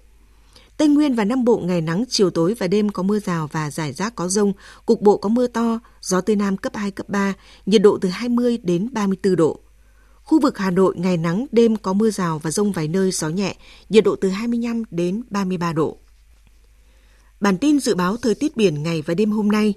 Tây 0.76 0.88
Nguyên 0.88 1.14
và 1.14 1.24
Nam 1.24 1.44
Bộ 1.44 1.58
ngày 1.58 1.80
nắng, 1.80 2.04
chiều 2.08 2.30
tối 2.30 2.54
và 2.58 2.66
đêm 2.66 2.88
có 2.88 3.02
mưa 3.02 3.18
rào 3.18 3.48
và 3.52 3.70
rải 3.70 3.92
rác 3.92 4.14
có 4.14 4.28
rông, 4.28 4.52
cục 4.86 5.00
bộ 5.00 5.16
có 5.16 5.28
mưa 5.28 5.46
to, 5.46 5.78
gió 6.00 6.20
Tây 6.20 6.36
Nam 6.36 6.56
cấp 6.56 6.76
2, 6.76 6.90
cấp 6.90 7.08
3, 7.08 7.34
nhiệt 7.66 7.82
độ 7.82 7.98
từ 8.00 8.08
20 8.08 8.58
đến 8.62 8.88
34 8.92 9.36
độ. 9.36 9.60
Khu 10.22 10.40
vực 10.40 10.58
Hà 10.58 10.70
Nội 10.70 10.94
ngày 10.96 11.16
nắng, 11.16 11.46
đêm 11.52 11.76
có 11.76 11.92
mưa 11.92 12.10
rào 12.10 12.38
và 12.38 12.50
rông 12.50 12.72
vài 12.72 12.88
nơi 12.88 13.10
gió 13.10 13.28
nhẹ, 13.28 13.56
nhiệt 13.88 14.04
độ 14.04 14.16
từ 14.16 14.28
25 14.28 14.82
đến 14.90 15.22
33 15.30 15.72
độ. 15.72 15.98
Bản 17.40 17.58
tin 17.58 17.80
dự 17.80 17.94
báo 17.94 18.16
thời 18.16 18.34
tiết 18.34 18.56
biển 18.56 18.82
ngày 18.82 19.02
và 19.02 19.14
đêm 19.14 19.30
hôm 19.30 19.48
nay. 19.48 19.74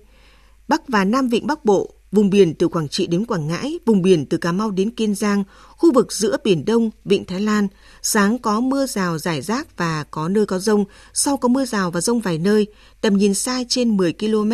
Bắc 0.68 0.88
và 0.88 1.04
Nam 1.04 1.28
Vịnh 1.30 1.48
Bắc 1.48 1.66
Bộ, 1.66 1.94
vùng 2.18 2.30
biển 2.30 2.54
từ 2.54 2.68
Quảng 2.68 2.88
Trị 2.88 3.08
đến 3.08 3.26
Quảng 3.26 3.48
Ngãi, 3.48 3.80
vùng 3.86 4.02
biển 4.02 4.26
từ 4.26 4.38
Cà 4.38 4.52
Mau 4.52 4.72
đến 4.72 4.90
Kiên 4.90 5.16
Giang, 5.16 5.44
khu 5.70 5.94
vực 5.94 6.14
giữa 6.14 6.38
Biển 6.44 6.66
Đông, 6.66 6.90
Vịnh 7.06 7.26
Thái 7.26 7.42
Lan, 7.42 7.68
sáng 8.02 8.40
có 8.40 8.60
mưa 8.60 8.86
rào 8.86 9.18
rải 9.18 9.42
rác 9.42 9.78
và 9.78 10.04
có 10.12 10.30
nơi 10.30 10.46
có 10.46 10.60
rông, 10.60 10.86
sau 11.14 11.38
có 11.38 11.48
mưa 11.48 11.66
rào 11.66 11.92
và 11.92 12.02
rông 12.02 12.20
vài 12.20 12.38
nơi, 12.38 12.68
tầm 13.02 13.18
nhìn 13.18 13.34
xa 13.34 13.64
trên 13.70 13.98
10 13.98 14.14
km, 14.14 14.52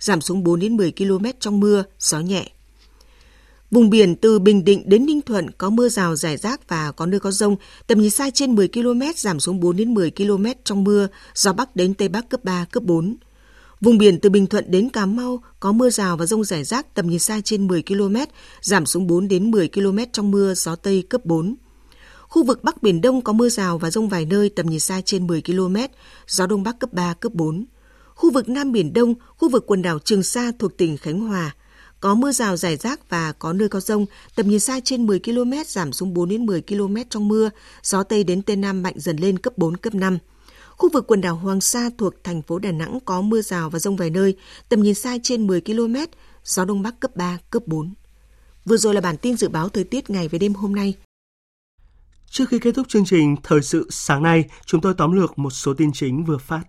giảm 0.00 0.20
xuống 0.20 0.44
4 0.44 0.60
đến 0.60 0.76
10 0.76 0.92
km 0.92 1.24
trong 1.40 1.60
mưa, 1.60 1.84
gió 1.98 2.20
nhẹ. 2.20 2.50
Vùng 3.70 3.90
biển 3.90 4.16
từ 4.16 4.38
Bình 4.38 4.64
Định 4.64 4.82
đến 4.86 5.06
Ninh 5.06 5.20
Thuận 5.22 5.50
có 5.50 5.70
mưa 5.70 5.88
rào 5.88 6.16
rải 6.16 6.36
rác 6.36 6.68
và 6.68 6.92
có 6.92 7.06
nơi 7.06 7.20
có 7.20 7.30
rông, 7.30 7.56
tầm 7.86 8.00
nhìn 8.00 8.10
xa 8.10 8.30
trên 8.30 8.54
10 8.54 8.68
km 8.68 9.00
giảm 9.16 9.40
xuống 9.40 9.60
4 9.60 9.76
đến 9.76 9.94
10 9.94 10.10
km 10.10 10.46
trong 10.64 10.84
mưa, 10.84 11.08
gió 11.34 11.52
Bắc 11.52 11.76
đến 11.76 11.94
Tây 11.94 12.08
Bắc 12.08 12.28
cấp 12.28 12.44
3, 12.44 12.64
cấp 12.70 12.82
4. 12.82 13.16
Vùng 13.80 13.98
biển 13.98 14.20
từ 14.20 14.30
Bình 14.30 14.46
Thuận 14.46 14.70
đến 14.70 14.90
Cà 14.90 15.06
Mau 15.06 15.42
có 15.60 15.72
mưa 15.72 15.90
rào 15.90 16.16
và 16.16 16.26
rông 16.26 16.44
rải 16.44 16.64
rác 16.64 16.94
tầm 16.94 17.08
nhìn 17.08 17.18
xa 17.18 17.40
trên 17.44 17.66
10 17.66 17.82
km, 17.82 18.16
giảm 18.60 18.86
xuống 18.86 19.06
4 19.06 19.28
đến 19.28 19.50
10 19.50 19.68
km 19.68 19.98
trong 20.12 20.30
mưa, 20.30 20.54
gió 20.54 20.76
Tây 20.76 21.04
cấp 21.10 21.24
4. 21.24 21.54
Khu 22.28 22.44
vực 22.44 22.64
Bắc 22.64 22.82
Biển 22.82 23.00
Đông 23.00 23.20
có 23.22 23.32
mưa 23.32 23.48
rào 23.48 23.78
và 23.78 23.90
rông 23.90 24.08
vài 24.08 24.24
nơi 24.24 24.48
tầm 24.48 24.66
nhìn 24.66 24.80
xa 24.80 25.00
trên 25.00 25.26
10 25.26 25.42
km, 25.42 25.76
gió 26.26 26.46
Đông 26.46 26.62
Bắc 26.62 26.78
cấp 26.78 26.92
3, 26.92 27.14
cấp 27.14 27.32
4. 27.34 27.64
Khu 28.14 28.30
vực 28.30 28.48
Nam 28.48 28.72
Biển 28.72 28.92
Đông, 28.92 29.14
khu 29.36 29.48
vực 29.48 29.64
quần 29.66 29.82
đảo 29.82 29.98
Trường 29.98 30.22
Sa 30.22 30.52
thuộc 30.58 30.76
tỉnh 30.76 30.96
Khánh 30.96 31.20
Hòa, 31.20 31.54
có 32.00 32.14
mưa 32.14 32.32
rào 32.32 32.56
rải 32.56 32.76
rác 32.76 33.10
và 33.10 33.32
có 33.32 33.52
nơi 33.52 33.68
có 33.68 33.80
rông, 33.80 34.06
tầm 34.34 34.48
nhìn 34.48 34.60
xa 34.60 34.80
trên 34.84 35.06
10 35.06 35.20
km 35.20 35.52
giảm 35.66 35.92
xuống 35.92 36.14
4 36.14 36.28
đến 36.28 36.46
10 36.46 36.62
km 36.62 36.96
trong 37.10 37.28
mưa, 37.28 37.50
gió 37.82 38.02
Tây 38.02 38.24
đến 38.24 38.42
Tây 38.42 38.56
Nam 38.56 38.82
mạnh 38.82 38.94
dần 38.96 39.16
lên 39.16 39.38
cấp 39.38 39.58
4, 39.58 39.76
cấp 39.76 39.94
5. 39.94 40.18
Khu 40.76 40.88
vực 40.92 41.04
quần 41.06 41.20
đảo 41.20 41.36
Hoàng 41.36 41.60
Sa 41.60 41.90
thuộc 41.98 42.14
thành 42.24 42.42
phố 42.42 42.58
Đà 42.58 42.72
Nẵng 42.72 42.98
có 43.04 43.20
mưa 43.20 43.40
rào 43.40 43.70
và 43.70 43.78
rông 43.78 43.96
vài 43.96 44.10
nơi, 44.10 44.36
tầm 44.68 44.82
nhìn 44.82 44.94
xa 44.94 45.16
trên 45.22 45.46
10 45.46 45.60
km, 45.60 45.96
gió 46.44 46.64
Đông 46.64 46.82
Bắc 46.82 47.00
cấp 47.00 47.16
3, 47.16 47.38
cấp 47.50 47.62
4. 47.66 47.94
Vừa 48.64 48.76
rồi 48.76 48.94
là 48.94 49.00
bản 49.00 49.16
tin 49.16 49.36
dự 49.36 49.48
báo 49.48 49.68
thời 49.68 49.84
tiết 49.84 50.10
ngày 50.10 50.28
và 50.28 50.38
đêm 50.38 50.54
hôm 50.54 50.74
nay. 50.74 50.94
Trước 52.30 52.44
khi 52.48 52.58
kết 52.58 52.72
thúc 52.72 52.88
chương 52.88 53.04
trình 53.04 53.36
Thời 53.42 53.62
sự 53.62 53.86
sáng 53.90 54.22
nay, 54.22 54.44
chúng 54.66 54.80
tôi 54.80 54.94
tóm 54.94 55.12
lược 55.12 55.38
một 55.38 55.50
số 55.50 55.74
tin 55.74 55.92
chính 55.92 56.24
vừa 56.24 56.38
phát. 56.38 56.62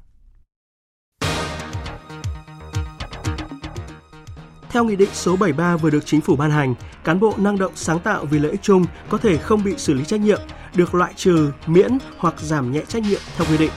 Theo 4.69 4.83
Nghị 4.83 4.95
định 4.95 5.09
số 5.13 5.35
73 5.35 5.77
vừa 5.77 5.89
được 5.89 6.05
Chính 6.05 6.21
phủ 6.21 6.35
ban 6.35 6.51
hành, 6.51 6.75
cán 7.03 7.19
bộ 7.19 7.33
năng 7.37 7.57
động 7.57 7.71
sáng 7.75 7.99
tạo 7.99 8.25
vì 8.25 8.39
lợi 8.39 8.51
ích 8.51 8.61
chung 8.63 8.85
có 9.09 9.17
thể 9.17 9.37
không 9.37 9.63
bị 9.63 9.73
xử 9.77 9.93
lý 9.93 10.05
trách 10.05 10.21
nhiệm, 10.21 10.41
được 10.75 10.95
loại 10.95 11.13
trừ, 11.15 11.51
miễn 11.67 11.97
hoặc 12.17 12.39
giảm 12.41 12.71
nhẹ 12.71 12.81
trách 12.87 13.03
nhiệm 13.03 13.19
theo 13.37 13.47
quy 13.51 13.57
định. 13.57 13.71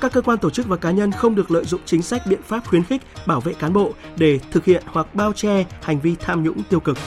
Các 0.00 0.12
cơ 0.12 0.20
quan 0.20 0.38
tổ 0.38 0.50
chức 0.50 0.66
và 0.66 0.76
cá 0.76 0.90
nhân 0.90 1.12
không 1.12 1.34
được 1.34 1.50
lợi 1.50 1.64
dụng 1.64 1.80
chính 1.84 2.02
sách 2.02 2.22
biện 2.26 2.42
pháp 2.42 2.66
khuyến 2.66 2.84
khích, 2.84 3.02
bảo 3.26 3.40
vệ 3.40 3.52
cán 3.52 3.72
bộ 3.72 3.92
để 4.16 4.38
thực 4.50 4.64
hiện 4.64 4.82
hoặc 4.86 5.14
bao 5.14 5.32
che 5.32 5.64
hành 5.82 6.00
vi 6.00 6.16
tham 6.20 6.42
nhũng 6.44 6.62
tiêu 6.62 6.80
cực. 6.80 6.98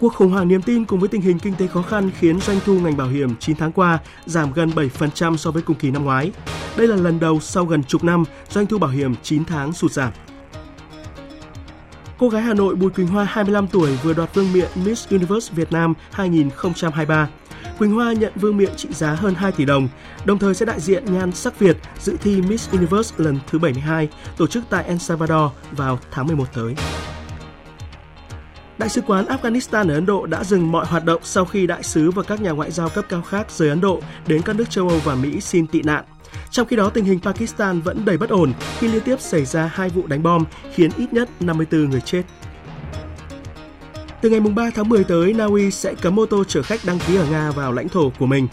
Cuộc 0.00 0.14
khủng 0.14 0.30
hoảng 0.30 0.48
niềm 0.48 0.62
tin 0.62 0.84
cùng 0.84 1.00
với 1.00 1.08
tình 1.08 1.20
hình 1.20 1.38
kinh 1.38 1.54
tế 1.54 1.66
khó 1.66 1.82
khăn 1.82 2.10
khiến 2.18 2.40
doanh 2.40 2.60
thu 2.64 2.80
ngành 2.80 2.96
bảo 2.96 3.08
hiểm 3.08 3.36
9 3.40 3.56
tháng 3.56 3.72
qua 3.72 3.98
giảm 4.26 4.52
gần 4.52 4.70
7% 4.70 5.36
so 5.36 5.50
với 5.50 5.62
cùng 5.62 5.76
kỳ 5.76 5.90
năm 5.90 6.04
ngoái. 6.04 6.32
Đây 6.76 6.88
là 6.88 6.96
lần 6.96 7.20
đầu 7.20 7.40
sau 7.40 7.64
gần 7.64 7.84
chục 7.84 8.04
năm, 8.04 8.24
doanh 8.48 8.66
thu 8.66 8.78
bảo 8.78 8.90
hiểm 8.90 9.14
9 9.22 9.44
tháng 9.44 9.72
sụt 9.72 9.92
giảm. 9.92 10.12
Cô 12.18 12.28
gái 12.28 12.42
Hà 12.42 12.54
Nội 12.54 12.74
Bùi 12.74 12.90
Quỳnh 12.90 13.06
Hoa 13.06 13.24
25 13.24 13.68
tuổi, 13.68 13.98
vừa 14.02 14.14
đoạt 14.14 14.34
vương 14.34 14.52
miện 14.52 14.68
Miss 14.84 15.08
Universe 15.10 15.54
Việt 15.54 15.72
Nam 15.72 15.94
2023. 16.12 17.28
Quỳnh 17.78 17.92
Hoa 17.92 18.12
nhận 18.12 18.32
vương 18.36 18.56
miện 18.56 18.76
trị 18.76 18.88
giá 18.92 19.14
hơn 19.14 19.34
2 19.34 19.52
tỷ 19.52 19.64
đồng, 19.64 19.88
đồng 20.24 20.38
thời 20.38 20.54
sẽ 20.54 20.66
đại 20.66 20.80
diện 20.80 21.04
nhan 21.14 21.32
sắc 21.32 21.58
Việt 21.58 21.76
dự 22.00 22.16
thi 22.22 22.42
Miss 22.42 22.70
Universe 22.70 23.14
lần 23.18 23.38
thứ 23.50 23.58
72 23.58 24.08
tổ 24.36 24.46
chức 24.46 24.64
tại 24.70 24.84
El 24.84 24.98
Salvador 24.98 25.52
vào 25.72 25.98
tháng 26.10 26.26
11 26.26 26.44
tới. 26.54 26.74
Đại 28.78 28.88
sứ 28.88 29.00
quán 29.00 29.24
Afghanistan 29.26 29.88
ở 29.88 29.94
Ấn 29.94 30.06
Độ 30.06 30.26
đã 30.26 30.44
dừng 30.44 30.72
mọi 30.72 30.86
hoạt 30.86 31.04
động 31.04 31.20
sau 31.24 31.44
khi 31.44 31.66
đại 31.66 31.82
sứ 31.82 32.10
và 32.10 32.22
các 32.22 32.40
nhà 32.40 32.50
ngoại 32.50 32.70
giao 32.70 32.88
cấp 32.88 33.04
cao 33.08 33.22
khác 33.22 33.50
rời 33.50 33.68
Ấn 33.68 33.80
Độ 33.80 34.00
đến 34.26 34.42
các 34.42 34.56
nước 34.56 34.70
châu 34.70 34.88
Âu 34.88 35.00
và 35.04 35.14
Mỹ 35.14 35.40
xin 35.40 35.66
tị 35.66 35.82
nạn. 35.82 36.04
Trong 36.50 36.66
khi 36.66 36.76
đó, 36.76 36.90
tình 36.90 37.04
hình 37.04 37.20
Pakistan 37.20 37.80
vẫn 37.80 38.04
đầy 38.04 38.16
bất 38.16 38.30
ổn 38.30 38.52
khi 38.78 38.88
liên 38.88 39.02
tiếp 39.02 39.20
xảy 39.20 39.44
ra 39.44 39.70
hai 39.74 39.88
vụ 39.88 40.06
đánh 40.06 40.22
bom 40.22 40.44
khiến 40.74 40.90
ít 40.96 41.12
nhất 41.12 41.28
54 41.40 41.90
người 41.90 42.00
chết. 42.00 42.22
Từ 44.20 44.30
ngày 44.30 44.40
3 44.40 44.70
tháng 44.74 44.88
10 44.88 45.04
tới, 45.04 45.32
Na 45.32 45.44
Uy 45.44 45.70
sẽ 45.70 45.94
cấm 45.94 46.20
ô 46.20 46.26
tô 46.26 46.44
chở 46.44 46.62
khách 46.62 46.80
đăng 46.84 46.98
ký 46.98 47.16
ở 47.16 47.26
Nga 47.30 47.50
vào 47.50 47.72
lãnh 47.72 47.88
thổ 47.88 48.12
của 48.18 48.26
mình. 48.26 48.48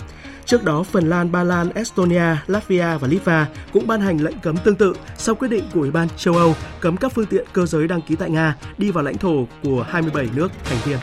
Trước 0.46 0.64
đó, 0.64 0.84
Phần 0.84 1.10
Lan, 1.10 1.32
Ba 1.32 1.44
Lan, 1.44 1.70
Estonia, 1.70 2.36
Latvia 2.48 2.98
và 3.00 3.08
Litva 3.08 3.48
cũng 3.74 3.88
ban 3.88 4.02
hành 4.02 4.18
lệnh 4.18 4.40
cấm 4.40 4.58
tương 4.58 4.76
tự 4.76 4.96
sau 5.18 5.36
quyết 5.36 5.48
định 5.48 5.64
của 5.74 5.80
Ủy 5.80 5.92
ban 5.92 6.08
châu 6.18 6.34
Âu 6.34 6.56
cấm 6.80 6.98
các 6.98 7.12
phương 7.12 7.26
tiện 7.26 7.46
cơ 7.54 7.66
giới 7.66 7.88
đăng 7.88 8.02
ký 8.02 8.16
tại 8.16 8.30
Nga 8.30 8.56
đi 8.78 8.92
vào 8.92 9.04
lãnh 9.04 9.18
thổ 9.18 9.48
của 9.64 9.86
27 9.90 10.30
nước 10.36 10.52
thành 10.64 10.78
viên. 10.86 10.98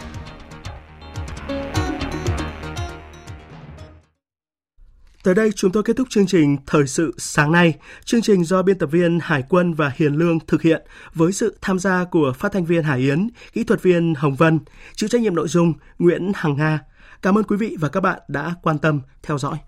Tới 5.23 5.35
đây 5.35 5.53
chúng 5.53 5.73
tôi 5.73 5.83
kết 5.83 5.97
thúc 5.97 6.09
chương 6.11 6.27
trình 6.27 6.57
Thời 6.67 6.87
sự 6.87 7.15
sáng 7.19 7.53
nay. 7.53 7.75
Chương 8.05 8.23
trình 8.23 8.45
do 8.45 8.63
biên 8.63 8.79
tập 8.79 8.87
viên 8.87 9.19
Hải 9.23 9.43
quân 9.49 9.75
và 9.75 9.93
Hiền 9.97 10.15
Lương 10.15 10.39
thực 10.47 10.63
hiện 10.63 10.83
với 11.15 11.33
sự 11.33 11.57
tham 11.61 11.79
gia 11.79 12.05
của 12.05 12.33
phát 12.39 12.53
thanh 12.53 12.65
viên 12.65 12.83
Hải 12.83 12.99
Yến, 12.99 13.29
kỹ 13.53 13.65
thuật 13.65 13.83
viên 13.83 14.15
Hồng 14.15 14.35
Vân, 14.35 14.61
chịu 14.95 15.09
trách 15.09 15.21
nhiệm 15.21 15.35
nội 15.35 15.49
dung 15.49 15.73
Nguyễn 15.99 16.33
Hằng 16.35 16.57
Nga. 16.57 16.81
Cảm 17.23 17.39
ơn 17.39 17.45
quý 17.45 17.57
vị 17.57 17.77
và 17.81 17.89
các 17.89 18.01
bạn 18.01 18.21
đã 18.29 18.55
quan 18.63 18.79
tâm 18.79 19.01
theo 19.23 19.39
dõi. 19.39 19.59